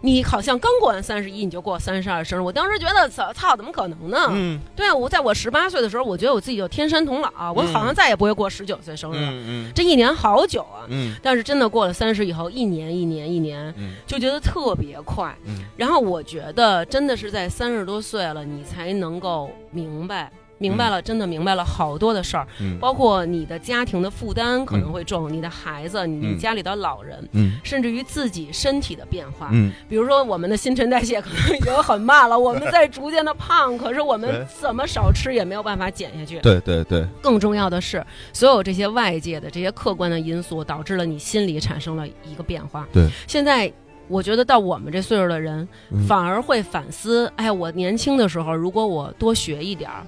[0.00, 2.42] 你好像刚过完三十一，你就过三十二生日。
[2.42, 4.28] 我当时觉得，操操，怎么可能呢？
[4.30, 9.28] 嗯，对啊，我在我十八岁的时候，我觉得我自己就天山童姥，我好像再也不会过十九岁生日了。
[9.30, 10.86] 嗯这一年好久啊。
[10.88, 13.74] 嗯，但是真的过了三十以后，一年一年一年，
[14.06, 15.36] 就觉得特别快。
[15.44, 20.30] 嗯，然后我觉得真的是在三十多岁了，你才能够明白。
[20.58, 22.46] 明白了，真的明白了好多的事儿，
[22.80, 27.28] 包括你的家庭的负担可能会重，你的孩子，你家里的老人，
[27.62, 29.50] 甚至于自己身体的变化。
[29.88, 36.38] 比如说我们的新陈代谢可能已经很慢了，我们在逐渐的胖， 可是我们怎么少吃也没有办法减下去。
[36.40, 37.06] 对对对。
[37.20, 38.02] 更重要的是，
[38.32, 42.88] 所有这些外界的这些客观的因素，导致了你心理产生了一个变化。
[42.92, 43.06] 对。
[43.26, 43.70] 现在
[44.08, 45.68] 我觉得到我们这岁数的人，
[46.08, 50.06] 反而会反思：哎，我年轻的时候，如果我多学一点儿。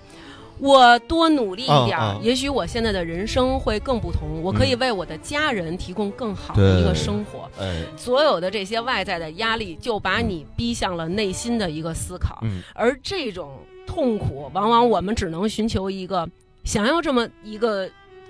[0.59, 4.42] 我多努力一点，也许我现在的人生会更不同。
[4.42, 7.48] 我可以为我的家人提供更好的一个生活。
[7.96, 12.42] 所有的这些外在的压力，就把你逼向了内心的一个思考。
[12.74, 16.28] 而这种痛苦，往往我们只能寻求一个
[16.64, 17.88] 想要这么一个。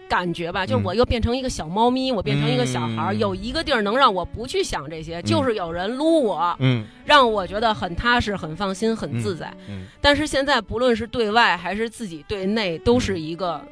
[0.08, 9.52] 感觉吧，就是我又变成一个小猫咪，我变成一个小孩儿，有一个地儿能让我不去想这些，就是有人撸我，嗯，让我觉得很踏实、很放心、很自在。
[9.68, 13.62] 嗯，但是现在不论是对外还是自己对内，都是一个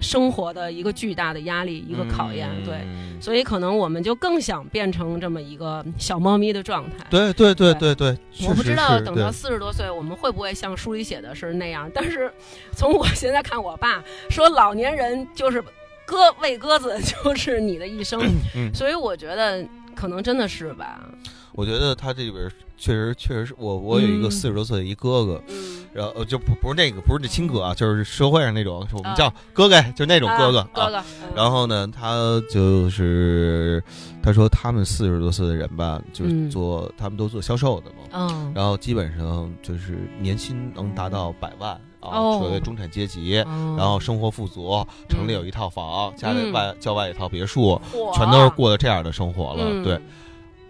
[0.00, 2.50] 生活的一个巨大的压力，一个考验。
[2.64, 2.86] 对，
[3.18, 7.06] 所以可能我们就更想变成这么一个小猫咪的状态。
[7.08, 11.90] 对对对对对，我不知道等到四十多岁，我们会不会像书里写的是那样？
[11.94, 12.30] 但是
[12.76, 15.64] 从我现在看，我爸说老年人就是。
[16.06, 18.20] 鸽喂鸽子 就是你的一生，
[18.72, 21.00] 所以我觉得可能真的是吧。
[21.52, 25.42] 我觉得他这里边确实确实是我我有一个四十多岁的一哥哥，
[25.94, 31.02] 然后就不不是那个不是那亲哥啊，就是社会上那种我们叫哥哥，就那种哥哥哥哥。
[31.34, 32.14] 然后呢，他
[32.50, 33.82] 就是
[34.22, 41.80] 他说他们四十多岁的人吧，就是做他们都做销售的嘛，嗯，然后基本上就是年薪能达到百万。
[42.08, 43.32] 啊，所谓中产阶级，
[43.76, 47.80] 然后生活富足，城里有一套房，家里外郊外一套别墅，
[48.14, 49.84] 全都是过的这样的生活了。
[49.84, 50.00] 对，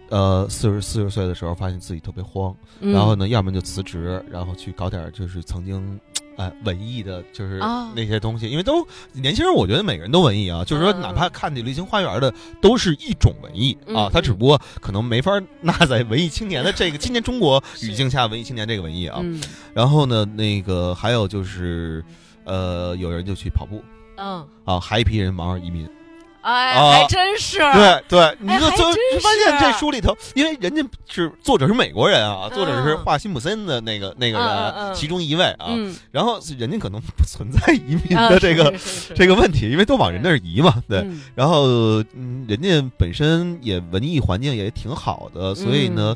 [0.09, 5.99] 呃，四十四十岁的时候，发现自己特别慌，然后呢，要么就辞职，然后去搞点就是曾经。
[6.37, 7.59] 哎，文艺的就是
[7.95, 10.63] 那些东西，因为都年轻人，我觉得每个人都文艺啊。
[10.63, 14.09] 就是说，哪怕看那《流星花园》的，都是一种文艺啊。
[14.11, 15.31] 他只不过可能没法
[15.61, 19.19] 纳在文艺青年的这个今年中国 语境下文艺青年这个文艺啊。
[19.73, 22.05] 然后呢，那个还有就是，
[22.43, 23.83] 呃，有人就去跑步，
[24.17, 25.89] 嗯，啊，还一批人忙着移民。
[26.47, 27.57] 哎，还真是。
[27.57, 28.85] 对对，你就就
[29.19, 35.67] 发现这书里头，因为人家是作者是美国人啊，作者是画辛普森的那个那个人其中一位啊，
[36.09, 38.73] 然后人家可能不存在移民的这个
[39.13, 41.05] 这个问题，因为都往人那儿移嘛，对。
[41.35, 46.15] 然后嗯，人家本身也文艺环境也挺好的，所以呢。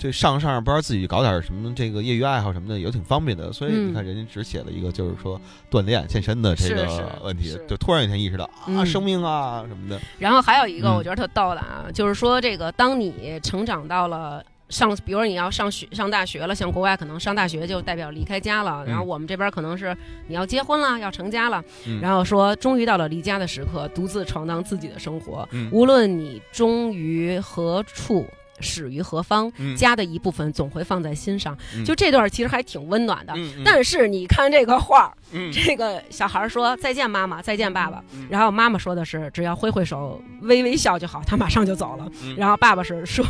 [0.00, 10.00] 这上上班自己搞点什么这个业余爱好什么的也挺方便的，所以你看人家只写了一个就是说锻炼健身的这个问题，就突然有一天意识到啊生命啊什么的。
[10.18, 19.96] 然后还有一个我觉得特逗的啊，就是说这个当你成长到了上，比如说你要上学上大学了，像国外可能上大学就代表离开家了，然后我们这边可能是
[20.26, 21.62] 你要结婚了要成家了，
[22.02, 28.26] 然后说终于到了离家的时刻，独自闯荡自己的生活，无论你终于何处。
[28.60, 29.50] 始于何方？
[29.76, 31.56] 家的一部分总会放在心上。
[31.84, 33.34] 就这段其实还挺温暖的。
[33.64, 35.12] 但是你看这个画
[35.52, 38.02] 这个小孩说再见妈妈，再见爸爸。
[38.28, 42.06] 然后妈妈说的是只要挥挥手，微微笑就好，他马上就走了。
[42.36, 43.24] 然后爸爸是说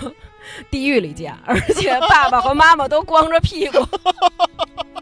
[0.71, 3.79] 地狱里见，而且爸爸和妈妈都光着屁股。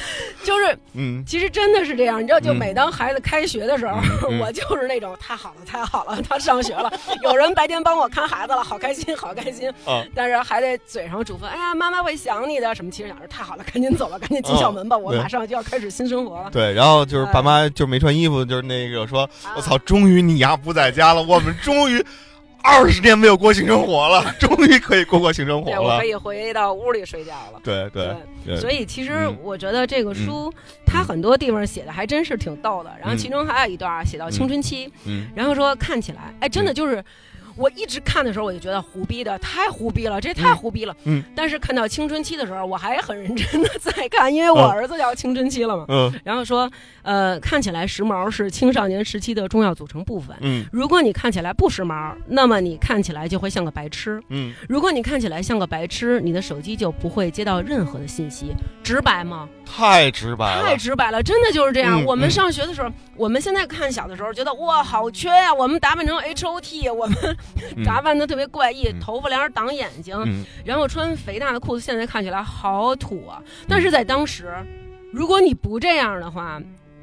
[0.44, 3.98] 就是，嗯，其实真的是这样，你知道，就每当孩子开学的时候，
[4.40, 6.92] 我就是那种太好了，太好了，他上学了，
[7.22, 9.72] 有人白天帮我看孩子了，好开心，好开心。
[10.14, 12.90] 但是还得嘴上嘱咐，哎呀，妈妈会想你的，什么？
[12.90, 16.50] 其实想着太好了，赶紧走了，赶紧进校门吧，我马上就要开始新生活了。
[16.52, 22.04] 对，然后就是爸妈就没穿衣服，就是那个说，我操，终于你丫不在家了，我们终于。
[22.66, 25.80] 二十年没有过性生活了， 终于可以过过性生活了。
[25.80, 27.60] 我可以回到屋里睡觉了。
[27.62, 28.14] 对对
[28.44, 30.52] 对，所以其实我觉得这个书，
[30.84, 32.90] 它很多地方写的还真是挺逗的。
[33.00, 34.90] 然后其中还有一段写到青春期，
[35.34, 37.02] 然后说看起来，哎，真的就是。
[37.56, 40.94] 我一直看的时候，我就觉得胡逼的太胡逼了，这太胡逼了。
[41.04, 41.22] 嗯。
[41.34, 45.86] 但是看到青春期的时候，我还很认真的在看，因为我儿子要青春期了嘛。
[45.88, 46.12] 嗯。
[46.22, 46.70] 然后说，
[47.02, 50.36] 呃，看起来时髦是青少年时期的重要组成部分。
[50.40, 50.64] 嗯。
[50.70, 54.20] 如果你看起来不时髦，那么你看起来就会像个白痴。
[54.28, 54.52] 嗯。
[54.68, 58.52] 如果你看起来像个白痴，你的手机就不会接到任何的信息。
[58.82, 59.48] 直白吗？
[59.64, 60.62] 太直白了。
[60.62, 62.04] 太直白了，真的就是这样。
[62.04, 65.52] 我们上学的时候，我们现在看小的时候觉得哇，好缺呀。
[65.52, 67.36] 我们打扮成 H O T，我们。
[67.84, 70.16] 打扮的特别怪异，头发帘挡眼睛，
[70.64, 73.42] 然后穿肥大的裤子，现在看起来好土啊！
[73.68, 74.52] 但是在当时，
[75.12, 76.60] 如果你不这样的话，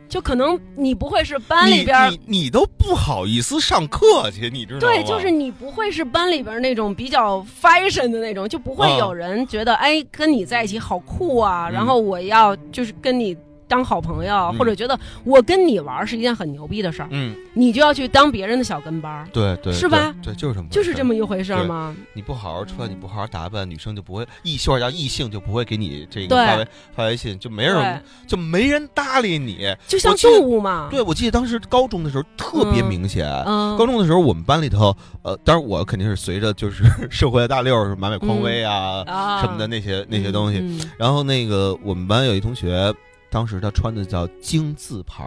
[0.08, 4.94] 就可能你不会是班里边，你你都不好意思上课去，你知道吗？
[4.94, 11.70] 对，就是你不会是班里边那种比较 fashion 的那种，就不会有人觉得哎，跟你在一起好酷啊！
[11.70, 13.36] 然后我要就是跟你。
[13.74, 20.14] 当好朋友，或者觉得我跟你玩是一件很牛逼的事儿，嗯，你就要去当别人的小跟班，对对，是吧？
[20.22, 21.96] 对，就是这么，就是这么一回事吗？
[22.14, 30.88] 你不好好穿，你不好好打扮，女生就不会异性叫异性就不会给你这个发微发微信，就没人就没人搭理你，就像动物嘛。
[30.92, 33.76] 对，我记得当时高中的时候特别明显，嗯。
[33.76, 39.04] 高中的时候我们班里头，呃，当然我肯定是随着就是社会的大溜儿，马尾匡威啊
[39.42, 42.94] 什么的那些那些东西，然后那个我们班有一同学。
[43.34, 45.26] 当时他穿的叫金字牌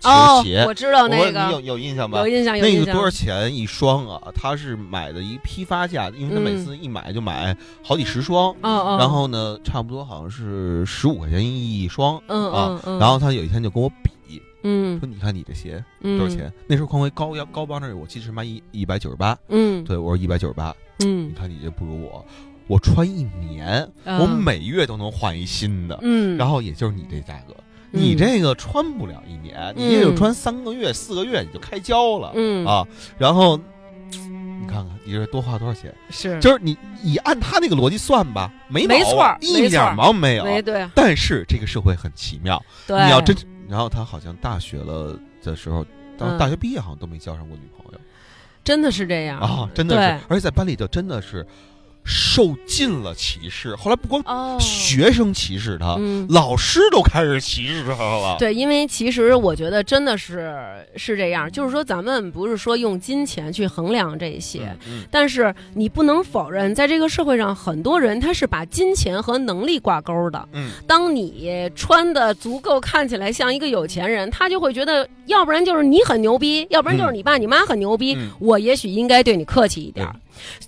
[0.00, 0.10] 球
[0.42, 2.18] 鞋，我知道那个，你有有印象吧？
[2.18, 2.80] 有印象，有印象。
[2.80, 4.04] 那个多少钱一双？
[4.08, 4.20] 啊？
[4.34, 16.52] 他是买的一批发价，因为他每次一买就买好几十双，嗯然后呢，差不多好像是十五块钱一双，嗯啊，然后他有一天就跟我比，嗯，说你看你这鞋多少钱？
[16.66, 20.74] 那时候匡威高腰高帮那我记得是卖一一百九十八，嗯，对我说一百九十八，
[21.04, 22.24] 嗯，你看你这不如我。
[22.68, 27.56] 我穿一年，我每月都能换一新的，嗯，然后也就是你这价格，
[27.90, 32.66] 你这个穿不了一年，你也就穿三个月、四个月你就开胶了，嗯。
[32.66, 33.56] 啊，然后
[34.10, 35.92] 你看看你这多花多少钱？
[36.10, 40.86] 是，就是你你按他那个逻辑算吧，没没错，一点毛没有，没对。
[40.94, 43.34] 但是这个社会很奇妙，对，你要真，
[43.66, 45.82] 然后他好像大学了的时候，
[46.18, 47.98] 到大学毕业好像都没交上过女朋友，
[48.62, 49.40] 真的是这样。
[49.40, 51.46] 啊，真的是，而且在班里就真的是。
[52.10, 55.98] 受尽了歧视，后来不光学生歧视他，
[56.30, 58.36] 老师都开始歧视他了。
[58.38, 60.56] 对，因为其实我觉得真的是
[60.96, 64.74] 是这样，就是说咱们不是说用金钱去衡量这些，
[65.10, 70.48] 但是你不能否认，在这个社会上，很多人他是把金钱和能力挂钩的。
[70.52, 80.08] 嗯，当你穿的足够看起来像一个有钱人，他就会觉得，要不然就是你很牛逼，要不然就是你爸你妈很牛逼，我也许应该对你客气一点。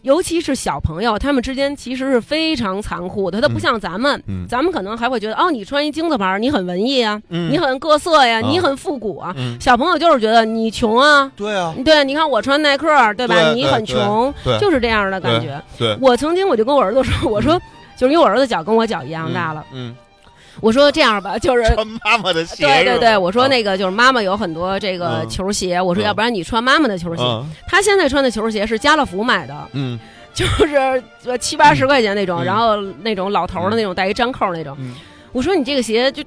[0.03, 3.41] 尤其是小朋友，他们之间其实是非常残酷的。
[3.41, 9.35] 他不像咱们，咱们可能还会觉得，哦，你穿一金字牌，你很文艺啊，你很各色呀，你很复古啊。
[9.61, 13.53] 小朋友就是觉得你穷啊，对啊，对，你看我穿耐克，对吧？
[13.55, 15.63] 你很穷，就是这样的感觉。
[16.01, 17.61] 我曾经我就跟我儿子说，我说，
[17.97, 19.95] 就是因为我儿子脚跟我脚一样大了，嗯。
[20.61, 22.65] 我说这样吧， 就是穿妈妈的鞋。
[22.65, 27.23] 对对对，我说那个就是妈妈有很多这个球鞋，我说要不然你穿妈妈的球鞋。
[27.67, 29.99] 他现在穿的球鞋是家乐福买的，嗯，
[30.35, 31.03] 就是
[31.39, 34.77] 七八十块钱那种，然后那种老头的那种带一粘扣那种。
[35.33, 36.23] 我说你这个鞋就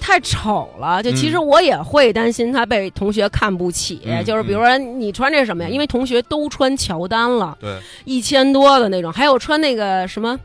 [0.00, 5.70] 太丑了，就其实我也会担心他被同学看不起，就是比如说你穿这什么呀？
[5.70, 10.38] 因为同学都穿乔丹了，对，一千多的那种，还有穿那个什么，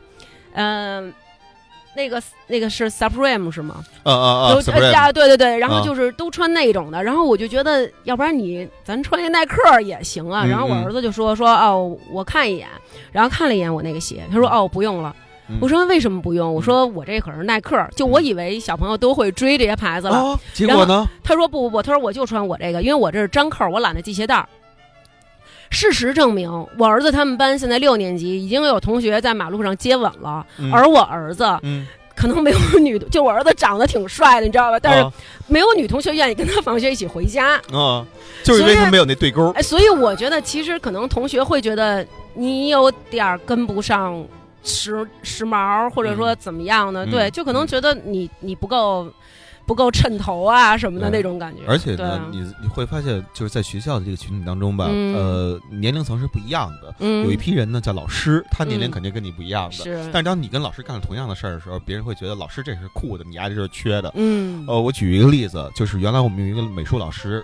[0.54, 1.12] 嗯。
[1.94, 3.84] 那个那个是 Supreme 是吗？
[4.02, 10.44] 啊啊啊！Supreme，对对对，然后就是都穿那种的，然后我就觉得，要不然你咱穿一耐克也行啊。
[10.44, 12.68] 然后我儿子就说说哦，我看一眼，
[13.12, 15.14] 然后看了一眼我那个鞋，他说哦不用了。
[15.60, 16.54] 我说为什么不用？
[16.54, 20.38] 我说我这可是耐克，就我以为小朋友都会追这些牌子了。
[20.54, 21.06] 结果呢？
[21.22, 24.48] 他说不不不，他说我就穿我这个，因为我这是粘扣，我懒得系鞋带。
[25.72, 30.46] 事实证明，我儿子他们班现在六年级，已经有同学在马路上接吻了。
[30.70, 31.44] 而我儿子，
[32.14, 34.78] 可能没有女，就我儿子长得挺帅的，你知道吧？
[34.78, 35.10] 但是
[35.48, 37.54] 没有女同学愿意跟他放学一起回家。
[37.72, 38.06] 啊，
[38.44, 39.50] 就是因为他没有那对勾。
[39.52, 44.22] 哎，所以我觉得，其实可能同学会觉得你有点跟不上
[44.62, 47.06] 时时髦，或者说怎么样呢？
[47.06, 49.10] 对，就可能觉得你你不够。
[49.66, 56.94] 不够衬头啊什么的那种感觉，而且呢，你你会发现就是在学校的这个群体当中吧，呃，年龄层是不一样的。
[57.22, 59.72] 有一批人呢叫老师，他年龄肯定跟你不一样的。
[59.72, 64.12] 是，但是当你跟老师干了同样的事儿的时候，别人会觉得老师这是酷的，你丫这是缺的。
[64.14, 64.64] 嗯。
[64.66, 67.42] 呃，我举一个例子，就是原来我们有一个美术老师，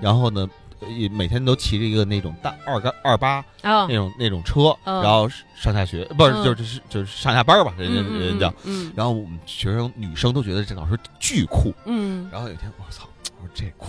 [0.00, 0.48] 然后呢。
[0.86, 8.52] 也每天都骑着一个那种大二杆二八那种那种车，然后上下学不是就是就是上下班吧，人家人叫。
[8.94, 11.74] 然后我们学生女生都觉得这老师巨酷。
[11.84, 12.28] 嗯。
[12.30, 13.08] 然后有一天我操，
[13.40, 13.88] 我说这酷，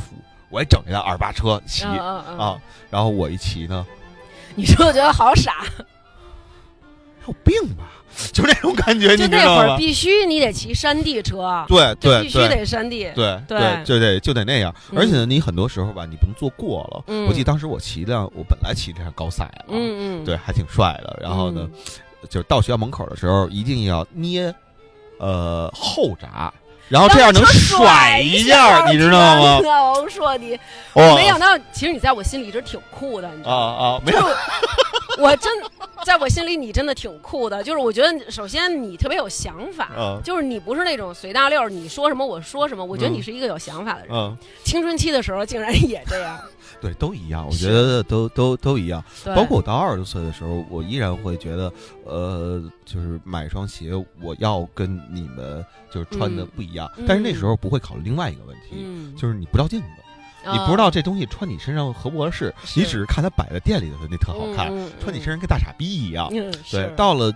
[0.49, 2.59] 我也整一辆二八车骑啊。
[2.89, 3.85] 然后我一骑呢，
[4.55, 5.65] 你说我觉得好傻，
[7.27, 7.85] 有病吧？
[8.33, 14.73] 就那种感觉，就那会儿必须你得骑山地车，对对，必须得山地，对对，就得就得那样。
[14.95, 17.03] 而且呢，你很多时候吧，你不能坐过了。
[17.27, 21.17] 我记得当时我骑辆，我本来骑这辆高赛啊，嗯嗯，对，还挺帅的。
[21.21, 21.67] 然后呢，
[22.29, 24.53] 就是到学校门口的时候，一定要捏
[25.17, 26.53] 呃后闸。
[26.87, 29.59] 然后这样能甩一下，你知道吗？
[29.93, 30.59] 我说你，
[30.93, 33.77] 我没想到，其实你在我心里一直挺酷的，你知道吗？
[33.77, 34.19] 啊啊，没有，
[35.17, 35.51] 我真
[36.05, 37.63] 在我心里你真的挺酷的。
[37.63, 42.83] 就是我觉得，首先你特别有想法，就是你不是那种随大溜，你说什么我说什么。
[42.83, 44.37] 我觉得你是一个有想法的人。
[44.63, 46.39] 青春期的时候竟然也这样。
[46.81, 49.03] 对，都一样，我觉得都都都一样。
[49.35, 51.73] 包括我到二十岁的时候，我依然会觉得，
[52.05, 53.91] 呃，就是买一双鞋，
[54.21, 56.89] 我要跟你们就是穿的不一样。
[57.05, 58.85] 但是那时候不会考虑另外一个问题，
[59.19, 59.87] 就是你不照镜子，
[60.51, 66.29] 你不知道这东西穿你身上合不合适，你只是看它摆在店里的那特好看，穿你身上跟大傻逼一样。
[66.71, 67.33] 对，到了。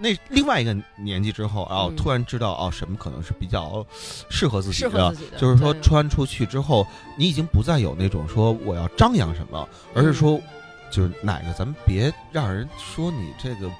[0.00, 3.84] 那另外一个年纪之后，然后突然知道哦，什么可能是比较
[4.30, 10.40] 适合自己的，就是说穿出去之后，你已经不再有那种说我要张扬什么，而是说
[10.90, 13.70] 就是哪个，咱们别让人说你这个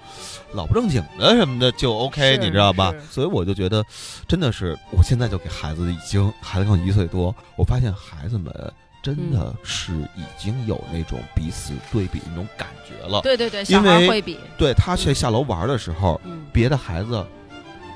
[0.52, 2.92] 老不正经的什么的就 OK，你知道吧？
[3.10, 3.84] 所以我就觉得，
[4.26, 8.52] 真的是，我现在就给孩子已经孩子刚一岁多，我发现孩子们
[9.02, 13.20] 真的是已经有那种彼此对比那种感觉了。
[13.22, 14.38] 对对对，小孩会比。
[14.58, 16.20] 对他去下楼玩的时候，
[16.52, 17.24] 别的孩子，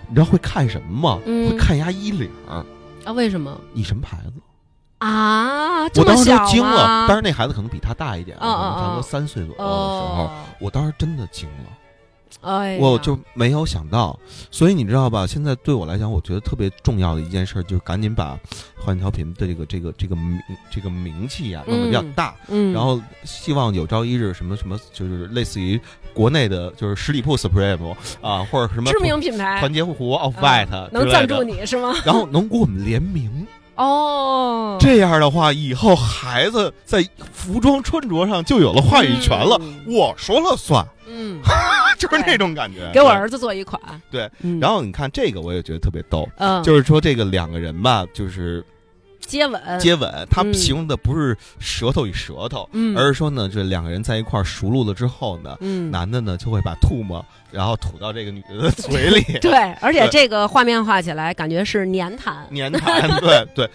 [0.08, 1.20] 你知道会看什么吗？
[1.26, 2.64] 会看人家衣领啊？
[3.12, 3.60] 为什么？
[3.72, 4.32] 你什么牌子？
[5.02, 5.82] 啊！
[5.96, 10.30] 我当时就惊了，但是那孩子可能比他大一点，可能差不多三岁左右的时候，
[10.60, 11.64] 我当时真的惊了。
[12.40, 14.18] 哎，我就没有想到，
[14.50, 15.26] 所以你知道吧？
[15.26, 18.34] 现在对我来讲，我觉得特别重要的一件事，就是赶紧把
[18.84, 20.40] 《欢乐调频》的这个这个这个名
[20.70, 22.34] 这个名气啊弄得比较大。
[22.48, 25.80] 嗯，然后希望有朝一日什么什么，就是类似于
[26.14, 31.92] 国内的，就是十里铺 Supreme 啊，或者什么知名品牌团结湖 Off White 能赞助你是吗？
[32.04, 33.46] 然后能给我们联名。
[33.76, 40.86] 哦，这样的话，以后孩子在服装穿着上就有了话语权了，我说了算。
[41.06, 41.40] 嗯，
[41.98, 42.90] 就是那种感觉。
[42.92, 43.80] 给我儿子做一款。
[44.10, 46.28] 对，然后你看这个，我也觉得特别逗。
[46.36, 48.64] 嗯，就是说这个两个人吧，就是
[49.32, 50.28] 接吻，接吻。
[50.30, 57.24] 他形容的不是舌头与舌头，嗯而是说呢，这两个人在一块熟络了之后呢，嗯男的呢就会把唾沫。
[57.50, 59.52] 然后吐到这个女的嘴里， 对，
[59.82, 63.68] 而且这个画面画起来感觉是粘痰，粘痰， 对对。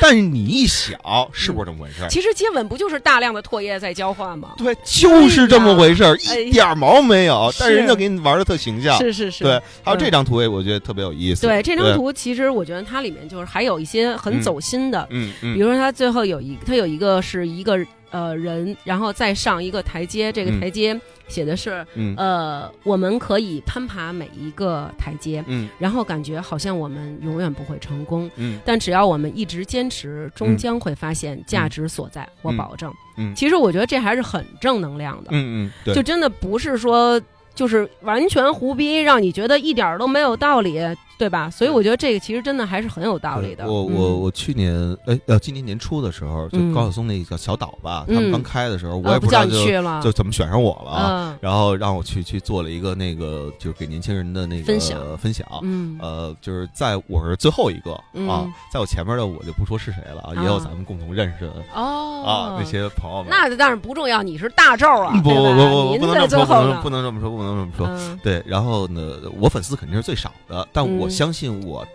[0.00, 0.96] 但是你一想，
[1.32, 2.06] 是不是这么回事？
[2.08, 4.50] 其实接吻不就是大量的唾液在交换吗？
[4.56, 7.52] 对，就是这么回事，一点毛没有。
[7.58, 9.42] 但是人家给你玩的特形象，是是是。
[9.42, 11.44] 对，还有这张图也我觉得特别有意思。
[11.44, 17.78] 对，这张图其实我觉得它里面就是还有一些很走心的，嗯嗯，比如说他最后有一，他有一个是一个
[18.10, 20.98] 呃人，然后再上一个台阶，这个台阶。
[21.26, 21.84] 写的是，
[22.18, 32.92] 呃，我们可以攀爬每一个台阶，嗯，然后感觉好像我们永远不会成功，嗯，但只要我们一直坚持，终将会发现价值所在，我保证。
[33.16, 37.18] 嗯，其实我觉得这还是很正能量的，嗯嗯，就真的不是说
[37.54, 40.78] 就是完全胡逼，让你觉得一点都没有道理。
[41.18, 41.50] 对吧？
[41.50, 43.66] 所以我觉得这个其实真的还是很有道理的。
[43.66, 44.74] 我我我去年
[45.06, 55.00] 哎呃今年年初的时候，就高晓松那个小岛吧，他们刚开的时候，我也不知道就就怎么选上我了，然后让我去去做了一个那个就是给年轻人的那个分享。
[55.16, 55.46] 分享。
[55.62, 57.92] 嗯，呃，就是在我是最后一个
[58.28, 62.24] 啊，在我前面的我就不说是谁了啊，也有咱们共同认识的哦。
[62.26, 63.26] 啊那些朋友们。
[63.30, 68.16] 那但是不重要，你是大咒啊， 不不不不不能这么说，不能这么说，不能这么说。
[68.22, 69.02] 对，然后呢，
[69.40, 71.03] 我粉丝肯定是最少的，但我。
[71.04, 71.86] 我相信我，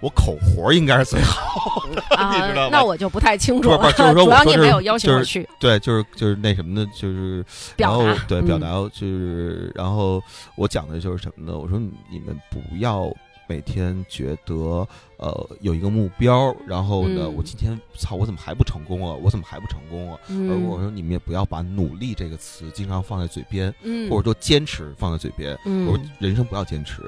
[0.00, 2.68] 我口活应该是最好的， 你知道吗？
[2.70, 3.92] 那我就不太清楚了。
[3.92, 5.48] 就是说，主要你没有邀请我去。
[5.58, 7.44] 对，就是就是那什么的，就是
[7.76, 10.22] 然后对表达，就是然后
[10.56, 11.58] 我讲的就是什么呢？
[11.58, 11.78] 我说
[12.10, 13.10] 你们不要。
[13.46, 14.86] 每天觉得
[15.18, 19.14] 呃有一个目标，然后呢，我今天操，我怎么还不成功啊？
[19.22, 20.18] 我怎么还不成功啊？
[20.28, 23.72] 而我说你们也不要把努力这个词经常放在嘴边，
[24.10, 25.56] 或者说坚持放在嘴边。
[25.64, 27.02] 我说人生不要坚持，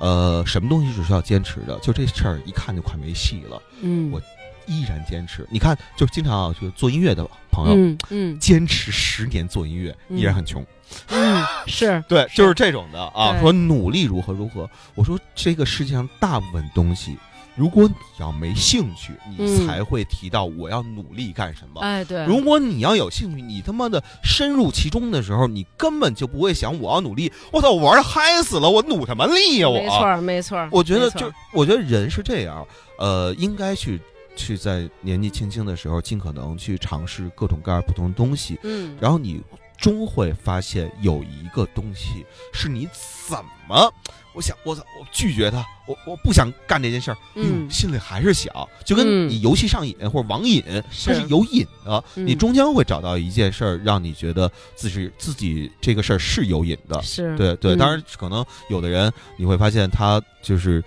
[0.00, 1.78] 呃，什么东西是需要坚持的？
[1.80, 3.62] 就这事儿一看就快没戏了。
[3.82, 4.20] 嗯我
[4.66, 5.46] 依然坚持。
[5.50, 10.64] 你看，就经常啊，就做音乐的朋友，嗯嗯，坚持十年做音乐依然很穷。
[11.08, 13.38] 嗯，是 对，就是这种的啊。
[13.40, 17.16] 说努力如何如何，我说这个世界上大部分东西，
[17.56, 21.80] 如果你要没兴趣，你才会提到我要努力干什么。
[21.80, 22.24] 哎，对。
[22.26, 27.32] 如果你要有兴趣，你他妈的深入其中的时候，你根本就不会想我要努力。
[27.50, 29.68] 我操，我玩的嗨死了，我努什么力呀！
[29.68, 30.68] 我没错，没错。
[30.70, 32.64] 我觉得就我觉得人是这样，
[32.98, 34.00] 呃，应该去
[34.36, 38.58] 去在年纪轻轻的时候，尽可能去尝试各种各样不同的东西。
[38.62, 39.42] 嗯，然后你。
[39.76, 42.88] 终会发现有一个东西是你
[43.28, 43.36] 怎
[43.68, 43.92] 么，
[44.32, 48.54] 我想我操，我拒绝他，我我不想干这件事儿，嗯，心里还是想，
[48.84, 50.62] 就跟你游戏上瘾或者网瘾，
[51.04, 57.36] 它是有瘾的，你终将会找到一件事儿，让你觉得自己自己这个事儿是有瘾的，是。
[57.36, 60.82] 对对，当然可能有的人你会发现他就是，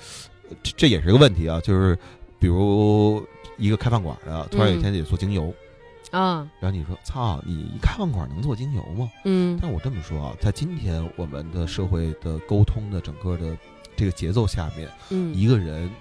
[0.77, 1.95] 这也是个问题啊，就是
[2.39, 3.21] 比如
[3.58, 5.53] 一个开饭馆的，突然有一天得做精油。
[6.12, 9.12] 啊，然后你说，操，你一开饭馆能做精油吗？
[9.26, 13.58] 嗯，但我这么说啊，在今天我们的社会的沟通的整个的
[13.95, 15.91] 这个节奏下面，嗯，一个人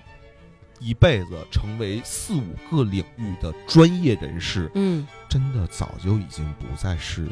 [0.78, 7.26] 一辈子成为四五个领域的专业人士，嗯，真的早就已经不再是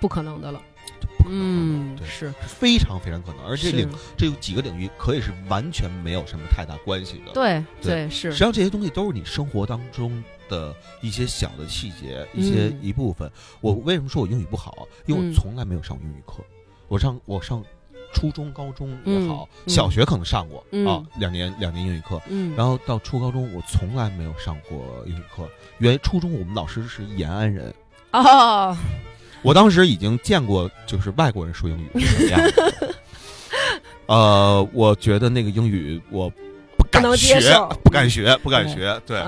[0.00, 0.60] 不可能的了，
[1.18, 10.22] 不可能，对，是非常非常可能，而且领这有几个领域可以是完全没有什么太大关系的，对对是，实际上这些东西都是你生活当中。
[10.48, 13.30] 的一些小的细节，一些一部分。
[13.62, 14.86] 我为什么说我英语不好？
[15.06, 16.44] 因为我从来没有上过英语课。
[16.88, 17.64] 我上我上
[18.12, 22.20] 初中、高中也好，小学可能上过啊，两年两年英语课。
[22.54, 25.48] 然后到初高中，我从来没有上过英语课。
[25.78, 27.74] 原初中我们老师是延安人
[28.12, 28.76] 哦，
[29.42, 32.94] 我当时已经见过，就是外国人说英语是什么样子。
[34.06, 36.32] 呃，我觉得那个英语我。
[36.92, 37.40] 敢学，
[37.82, 39.00] 不敢学，不敢学。
[39.06, 39.18] 对，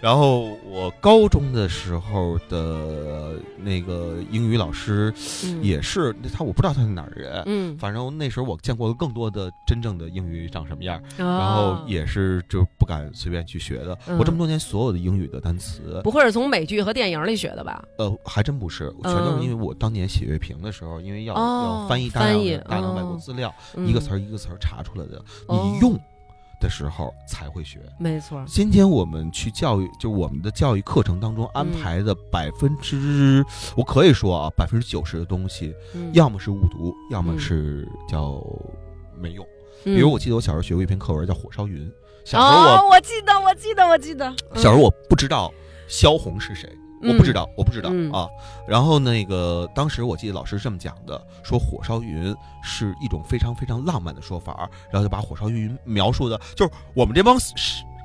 [0.00, 5.12] 然后我高中的时候的那个英语老师
[5.60, 7.42] 也是他，我不知道他是哪儿人。
[7.46, 13.96] 嗯，反正那时候我见过了更多的真正的英语长什么样，然后也是就不敢随便去学的。
[14.18, 17.84] 我这么多年所有的英语的单词，不会是从美剧和电影里学的吧？
[17.98, 23.54] 呃，还真不是，全都是因为我当年写阅评的时候，因为要要翻译大量大量外国资料，
[23.86, 25.98] 一个词儿一个词儿查出来的，你用。
[26.60, 28.44] 的时候才会学，没错。
[28.46, 33.44] 今天我们去教育，就我们的教育课程当中安排的百分之，
[33.76, 35.74] 我可以说啊，百分之九十的东西，
[36.12, 38.40] 要么是误读，要么是叫
[39.18, 39.44] 没用。
[39.82, 41.88] 比如我记得我小时候学过一篇课文叫《火烧云》，
[42.24, 45.50] 小时候我我记得我记得我记得，小时候我不知道
[45.88, 46.68] 萧红是谁。
[47.02, 48.28] 我不知道，我不知道啊。
[48.66, 57.36] 然后那个当时我记得老师这么讲的，说火烧云是一种非常非常浪漫的说法，然后就把火烧云描述的，就是我们这帮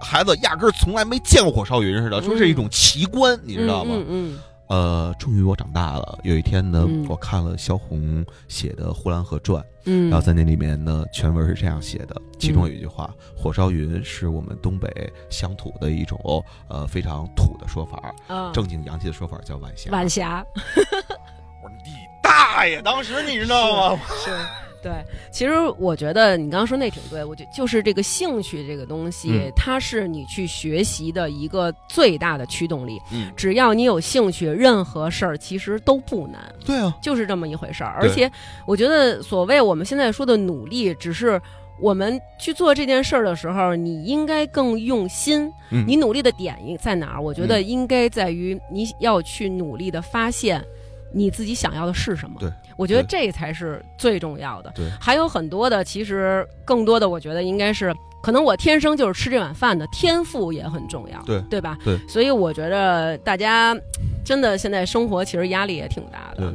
[0.02, 3.96] 孩子压根儿从来没见过火烧云似的，说是一种奇观，你知道吗？
[4.08, 4.39] 嗯。
[4.68, 6.20] 呃，终于我长大了。
[6.24, 14.89] 有一天呢，我看了萧红写的《呼兰河传》，嗯，然后在那里面呢，全文是这样写的，其中有一句话：“火烧云是我们东北
[15.30, 16.20] 乡土的一种
[16.68, 18.13] 呃非常土的说法，
[18.51, 20.43] 正经洋气的说法叫晚霞。”晚霞。
[20.55, 21.91] 我说你
[22.24, 22.82] 大爷！
[22.82, 24.01] 当时你知道吗？
[24.24, 24.32] 是。
[24.86, 24.94] 对，
[25.32, 33.02] 其实我觉得你刚刚说那挺对，我觉就是这个兴趣这个东西，它是你去学习的一个最大的驱动力。
[33.12, 36.40] 嗯，只要你有兴趣，任何事儿其实都不难。
[36.64, 37.98] 对啊，就是这么一回事儿。
[38.00, 38.32] 而且
[38.68, 41.42] 我觉得，所谓我们现在说的努力，只是
[41.82, 45.52] 我们去做这件事儿的时候，你应该更用心。
[45.88, 47.22] 你努力的点在哪儿？
[47.22, 50.64] 我觉得应该在于你要去努力的发现。
[51.16, 52.36] 你自己想要的是什么？
[52.39, 54.70] 对，我觉得这才是最重要的。
[54.76, 61.22] 对，还有很多的，其实更多的，我觉得应该是，可能我天生就是吃这碗饭的，天赋也很重要。
[61.24, 61.78] 对，对吧？
[61.86, 63.74] 对，所以我觉得大家
[64.26, 66.53] 真的现在生活其实压力也挺大的。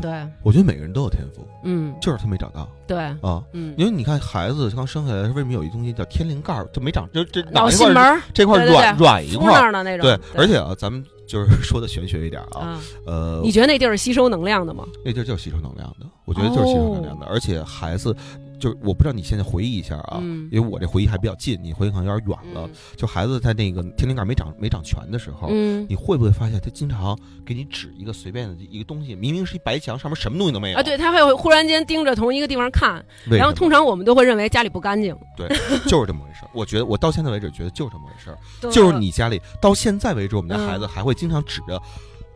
[0.00, 2.68] 对，我觉得每个人都有天赋，嗯，就是他没找到。
[2.86, 10.06] 对啊，嗯，因为你看孩子刚生下来，为什么有一东西叫天灵盖儿，就没长，就这脑心门这块软软一块的那种。
[10.06, 11.04] 对，而且啊，咱们。
[11.24, 14.84] 就是说的玄学一点啊，呃，你觉得那地儿是吸收能量的吗？
[15.02, 18.14] 那地儿就是吸收能量的，我觉得就是吸收能量的，而且孩子。
[18.62, 20.20] 就是我不知道你现在回忆一下啊，
[20.52, 22.70] 因为我这回忆还比较近，你回忆可能有点远了。
[22.94, 25.48] 就孩子在那个天灵盖没长没长全的时候，
[25.88, 30.82] 你会不会发现他经常给你指一个随便的一个东西，明明是一白墙，上面什么东西都没有啊？
[30.84, 35.12] 对他会忽然间盯着同一个地方看，然后通常我们都会认为家里不干净。
[35.36, 35.48] 对，
[35.88, 36.46] 就是这么回事。
[36.54, 41.82] 我觉得我到现在为止觉得就是这么回事，就是你家里到现在为止，我们家孩子还会经常指着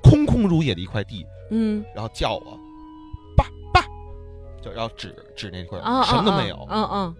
[0.02, 2.58] 空空如也的一块地，嗯，然后叫我。
[4.66, 6.66] 就要指指那块什么都没有。
[6.68, 7.16] 嗯嗯。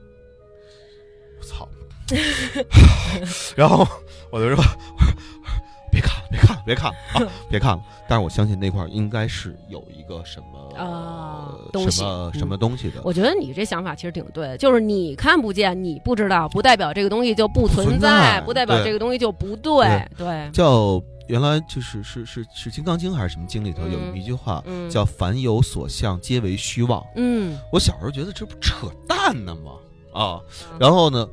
[1.39, 1.69] 我操！
[3.57, 3.87] 然后
[4.31, 4.65] 我就说
[5.93, 11.55] ：“别看了，别看了，别看了啊，别看了。”但是我相信那块应该是有一个什么啊
[11.91, 13.01] 什么什么东西的。
[13.05, 20.09] 我觉得你这想法其实挺对，就是你看不见，你不知道，不代表这个东西就不存在，不代表这个东西就不对。
[20.17, 20.51] 对。
[20.53, 21.01] 叫。
[21.29, 27.05] 原来就是是是是《金刚经》还是什么经里头有一句话叫“凡有所向，皆为虚妄”。
[27.17, 29.73] 嗯，我小时候觉得这不扯淡呢吗？
[30.13, 30.41] 啊，
[30.79, 31.29] 然后呢？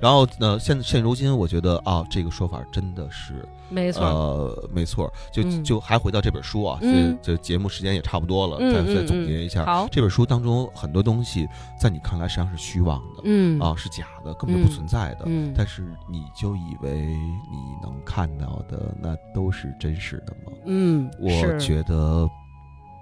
[0.00, 0.58] 然后呢？
[0.58, 4.04] 现现如今，我觉得啊，这个说法真的是没错。
[4.04, 5.12] 呃，没错。
[5.32, 9.64] 就就还回到这本书啊，这这节目时间也差不多了，再再总结一下。
[9.64, 11.48] 好，这本书当中很多东西，
[11.80, 15.24] 在你看来实际上是虚妄的，嗯啊，是假的，根本就不存在的。
[15.26, 20.52] 嗯，但是你就以为你能看到的那都是真实的吗？
[20.66, 22.28] 嗯，我觉得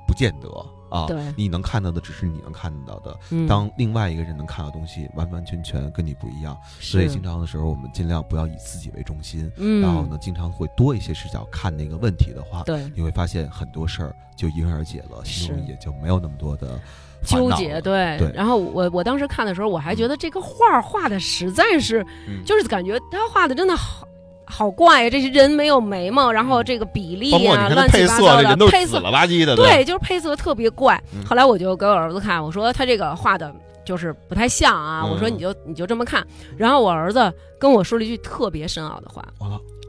[0.07, 0.49] 不见得。
[0.95, 3.19] 啊，对，你能看到的只是你能看到的。
[3.49, 6.57] 当另外一个人能看到东西，完完全全跟你不一样。
[6.79, 9.51] 所以经常的时候，我们尽量不要以自己为中心。
[9.57, 16.81] 嗯，然后呢，经常会多一些视角看那个问题的话，对，你会发现很多事儿就迎刃而解了，心中也就没有那么多的
[17.25, 17.81] 纠结。
[17.81, 18.31] 对，对。
[18.33, 22.07] 然后我我当时看的时候，我还觉得这个画画的实在是，
[22.47, 24.07] 就是感觉他画的真的好。
[24.47, 25.11] 好怪呀！
[25.11, 29.57] 这些人没有眉毛，然后这个比例啊，乱七八糟的配色，了吧唧的。
[29.57, 31.03] 对，就是配色特别怪。
[31.27, 33.53] 后来我就给我儿子看，我说他这个画的
[33.85, 35.05] 就是不太像啊。
[35.05, 36.27] 我说你就你就这么看。
[36.57, 39.25] 然后我儿子跟我说了一句特别深奥的话。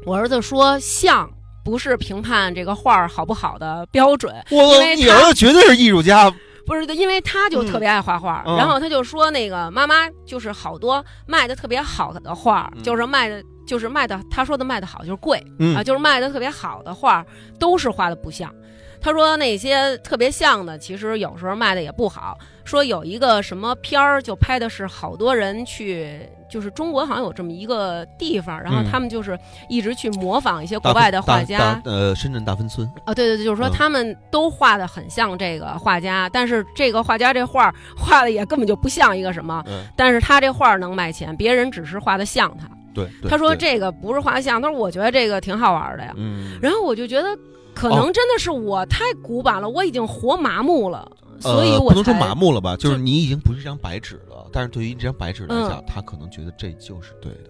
[0.06, 1.30] 我儿子说像
[1.64, 4.34] 不是评判这个画好不好的标准。
[4.52, 6.34] 我你儿子绝对是艺术家。
[6.66, 13.44] 不是，因为他就特别爱画画，然后他就说那个妈妈就是好多卖的特别好的画，就是卖的。
[13.68, 15.44] 就是卖的，他说的卖的好就是贵
[15.76, 17.26] 啊，就是卖的特别好的画
[17.58, 18.54] 都是画的不像。
[19.02, 22.38] 他说那些特别像的，其实有时候卖的也不好。
[22.64, 29.38] 说有一个什么片儿，就拍的是好多人去，就是中国好像有这么一个地方，然后他们就是
[29.68, 31.82] 一直去模仿一些国外的画家。
[31.84, 32.90] 呃，深圳大芬村。
[33.06, 39.62] 啊，对对对，就是说他们都画的很像这个画家，但是这个画家这画画的也根本就不像一个什么。
[39.98, 42.70] 但是他这画能卖钱，别人只是画的像他。
[42.94, 43.06] 对。
[43.28, 46.14] 他说这个不是画像，他说我觉得这个挺好玩的呀。
[46.16, 46.58] 嗯。
[46.62, 47.28] 然后我就觉得。
[47.76, 54.48] 可能真的是我太古板了，我已经活麻木了，所以我不能说麻木了吧，就是你已经不是一张白纸了。
[54.52, 57.50] 但是对于这张白纸来讲，他可能觉得这就是对的。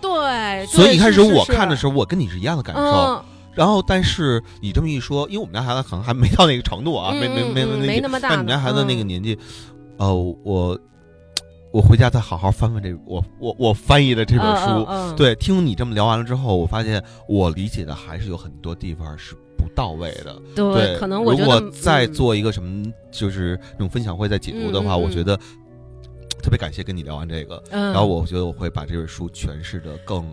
[0.00, 3.24] 对，所以一开始我看的时候，我跟你是一样的感受。
[3.54, 8.30] 然后，但是你这么一说，因为我们家孩子可能还没到那个程度啊，没没没没那么大。
[8.30, 9.38] 但你们家孩子那个年纪，
[9.96, 10.76] 呃，我
[11.72, 15.14] 我回家再好好翻翻这我我我翻译的这本书。
[15.16, 19.36] 对，听你这么聊完了之后，我发现我理解的还是有很多地方是。
[19.64, 25.36] 不到位的，对，可能我如果再做一个什么，就是那种分享会再解读的话，我觉得
[26.42, 30.24] 特别感谢跟你聊完这个，然后我觉得我会把这本书诠释的更。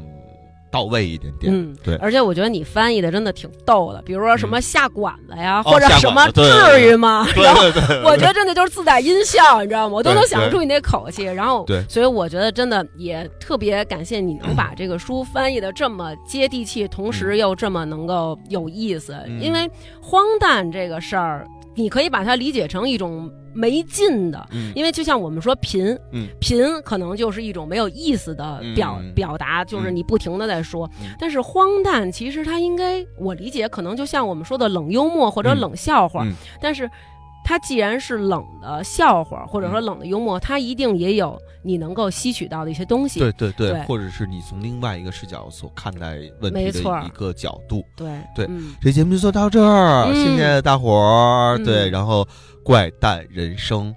[0.72, 7.28] 到位一点点，嗯，对，而且我觉得你翻译的真的挺逗的，比如说什么下馆子呀，或者什么至于吗？
[7.36, 7.62] 然后
[8.06, 9.96] 我觉得真的就是自带音效，你知道吗？
[9.96, 11.24] 我都能想出你那口气。
[11.24, 19.14] 然后，对，所以我觉得真的也特别感谢你能把这个书翻译的这么接地气，同时又这么能够有意思。
[19.42, 19.70] 因为
[20.02, 21.46] 荒诞这个事儿，
[21.76, 23.32] 你可以把它理解成一种。
[23.54, 25.94] 没劲的，因为就像我们说贫，
[26.40, 30.90] 贫可能就是一种没有意思的表表达，就是你不停的在说。
[31.20, 36.26] 但是荒诞其实它应该，我理解可能就像我们说的冷幽默或者冷笑话，
[36.62, 36.90] 但是
[37.52, 43.20] 它既然是冷的笑话或者说冷的幽默，它一定也有你能够吸取到的一些东西。
[43.20, 47.84] 对对对，或者是你从另外一个视角所看待问题的一个角度。
[47.98, 48.50] 对对，
[48.82, 51.58] 这节目就做到这儿，谢谢大伙儿。
[51.66, 52.26] 对，然后。
[52.64, 53.92] 怪诞人生，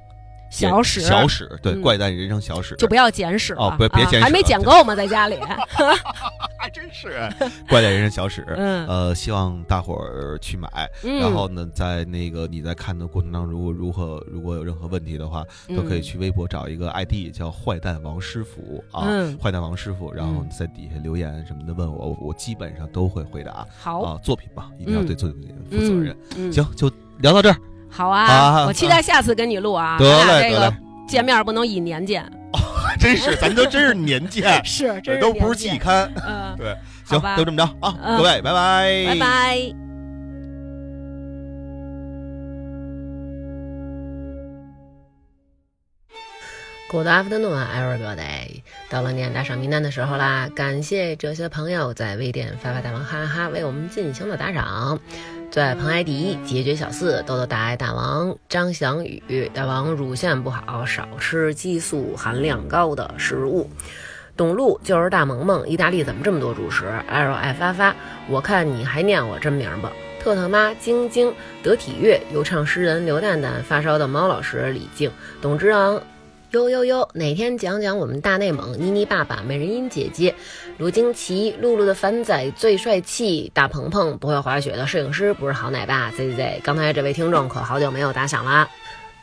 [0.55, 1.01] 小史。
[1.01, 2.75] 小史对怪诞人生小史。
[2.77, 4.95] 就不要捡屎哦，别别捡，还没捡够吗？
[4.95, 5.37] 在家里，
[6.59, 7.29] 还真是。
[7.69, 8.45] 怪诞人生小史。
[8.57, 10.69] 嗯，呃，希望大伙儿去买。
[11.03, 19.07] 然后呢，在那个你在看的过程当中，如果如何如果有任何问题的话，都可以去微博找一个 ID 叫坏蛋王师傅啊，
[19.43, 23.67] 坏蛋王师傅，然后在底下留言什么的问我，我基本上都会回答。
[23.77, 24.03] 好。
[24.03, 26.17] 啊，作品吧，一定要对作品负责任。
[26.53, 27.57] 行，就聊到这儿。
[27.97, 29.97] 好啊，我期待下次跟你录啊。
[29.99, 30.75] 得嘞，这个
[31.07, 32.25] 见面不能以年见。
[32.53, 32.59] 哦，
[32.99, 36.13] 真是，咱都真是年见， 是，这都不是季刊。
[36.27, 39.73] 嗯， 对，行，就这么着啊，各位，拜拜，拜拜。
[46.91, 48.63] Good afternoon, everybody。
[48.89, 54.99] 到了念打赏名单的时候啦，感谢这些朋友在微店发发大王哈哈哈为我们进行了打赏。
[55.55, 63.71] 最爱彭艾迪，解决小四，豆豆大爱大王张翔宇，大王乳腺不好，少吃激素含量高的食物。
[64.37, 67.95] 董路就是大萌萌，意大利怎么这么多主食？L 爱发发，
[68.29, 69.93] 我看你还念我真名吧。
[70.21, 71.33] 特特妈晶晶，
[71.63, 76.03] 得体乐，有唱诗人刘蛋蛋，发烧的猫老师李静，董之昂。
[76.55, 77.09] 呦呦呦！
[77.15, 80.33] 哪天讲讲我们大内蒙妮妮爸爸、美人音姐姐、
[80.79, 86.61] 卢惊奇、露露的凡仔最帅气，大鹏鹏不会滑雪的摄影师不是好奶爸？Z Z Z！
[86.63, 88.69] 刚才这位听众可好久没有打响啦。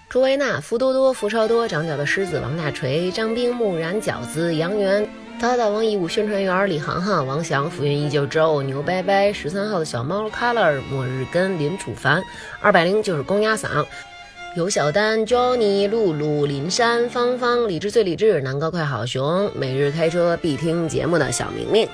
[0.09, 5.07] 朱维娜、福多多、福超多、长脚的狮子王大锤、张兵、木然、饺子、杨元、
[5.39, 12.21] 大大王义务宣传员李航航、王翔、浮云依旧、周牛拜拜、十三号的小猫 Color、末日根、林楚凡、
[12.59, 13.85] 二百零就是公鸭嗓。
[14.53, 21.87] 有小丹、Johnny、露露、林珊、芳芳、理智最理智、南哥快好熊、每日开车必听节目的小明明、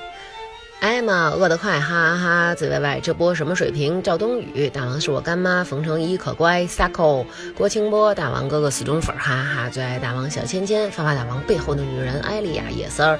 [0.79, 4.01] 艾玛饿得快，哈哈哈！ZYY 这波什么水平？
[4.01, 9.69] 赵冬雨大王是我干妈，冯成一可乖，Sako 郭清波大王哥哥死忠粉，哈哈！
[9.69, 13.19] 最爱大王小芊芊，发发大王背后的女人，艾丽亚野丝儿，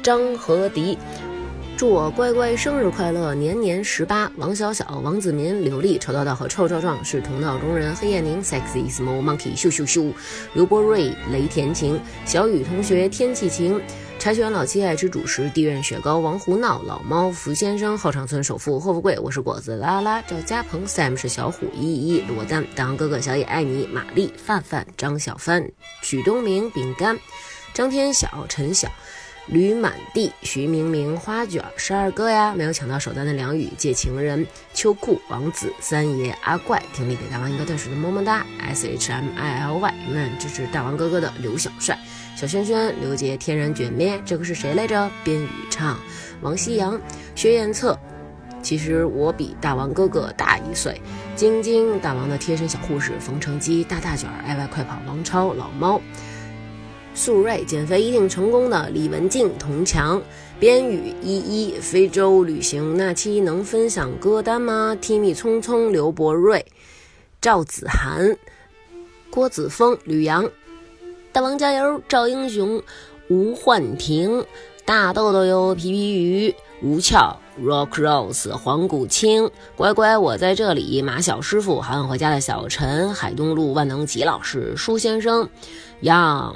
[0.00, 0.96] 张和迪。
[1.76, 4.32] 祝我乖乖生日快乐，年年十八。
[4.36, 7.94] 王小小、王子民、刘丽、丑道道和臭臭壮是同道中人。
[7.94, 10.10] 黑夜宁、sexy small monkey、咻咻咻。
[10.54, 13.78] 刘波瑞、雷田晴、小雨同学、天气晴。
[14.18, 15.50] 柴犬老七爱吃主食。
[15.50, 19.18] 地院雪糕、王胡闹、老猫、福先生、后场村首富霍富贵。
[19.18, 20.22] 我是果子啦啦。
[20.26, 21.66] 赵家鹏、Sam 是小虎。
[21.74, 25.70] 一一罗丹、大王哥哥、小野爱你、玛丽、范范、张小帆、
[26.00, 27.18] 曲东明、饼干、
[27.74, 28.88] 张天晓、陈晓。
[29.46, 34.44] 驴满地，徐明明，花卷，十二哥呀，没有抢到首单的梁宇，借情人，
[34.74, 41.96] 秋裤，王子，三爷，阿怪，听力给大王一个特殊的么么哒，S H M I L Y，永远支持大王哥哥的刘小帅，
[42.36, 45.10] 小轩轩，刘杰，天然卷面，这个是谁来着？
[45.22, 45.96] 边宇畅，
[46.40, 47.00] 王夕阳，
[47.34, 47.98] 薛彦策。
[48.62, 51.00] 其实我比大王哥哥大一岁。
[51.36, 56.00] 晶晶，大王的贴身小护士，冯成基，大大卷，爱外快跑，王超，老猫，
[57.16, 60.22] 素瑞，减肥一定成功的李文静，童强，
[60.60, 66.64] 边宇，依依，非洲旅行那期能分享歌单吗？Timmy 匆匆，刘博瑞，
[67.40, 68.36] 赵子涵，
[69.30, 70.48] 郭子峰，吕阳，
[71.32, 72.82] 大王加油，赵英雄，
[73.30, 74.44] 吴焕婷，
[74.84, 76.54] 大豆豆哟，皮皮鱼。
[76.82, 81.00] 吴俏、Rock Rose、黄谷清、乖乖，我在这里。
[81.00, 85.48] 马小师傅、好想回家的小陈、海东路万能吉老师、舒先生、
[86.00, 86.54] 杨、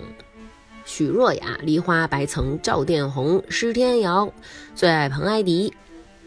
[0.90, 4.28] 许若雅、梨花白层、赵殿红、施天瑶、
[4.74, 5.72] 最爱彭艾迪、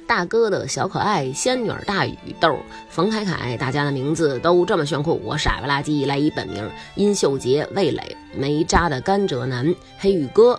[0.08, 2.58] 大哥的小可爱、仙女大宇豆、
[2.90, 10.58] 冯凯凯，大家的名字都这么炫酷，我傻不拉几来一本名：殷秀杰、魏磊、没渣的甘蔗男、黑羽哥。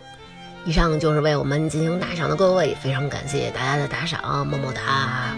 [0.66, 5.34] 以上就是为我们进行打赏的各位，非常感谢大家的打赏，么么哒。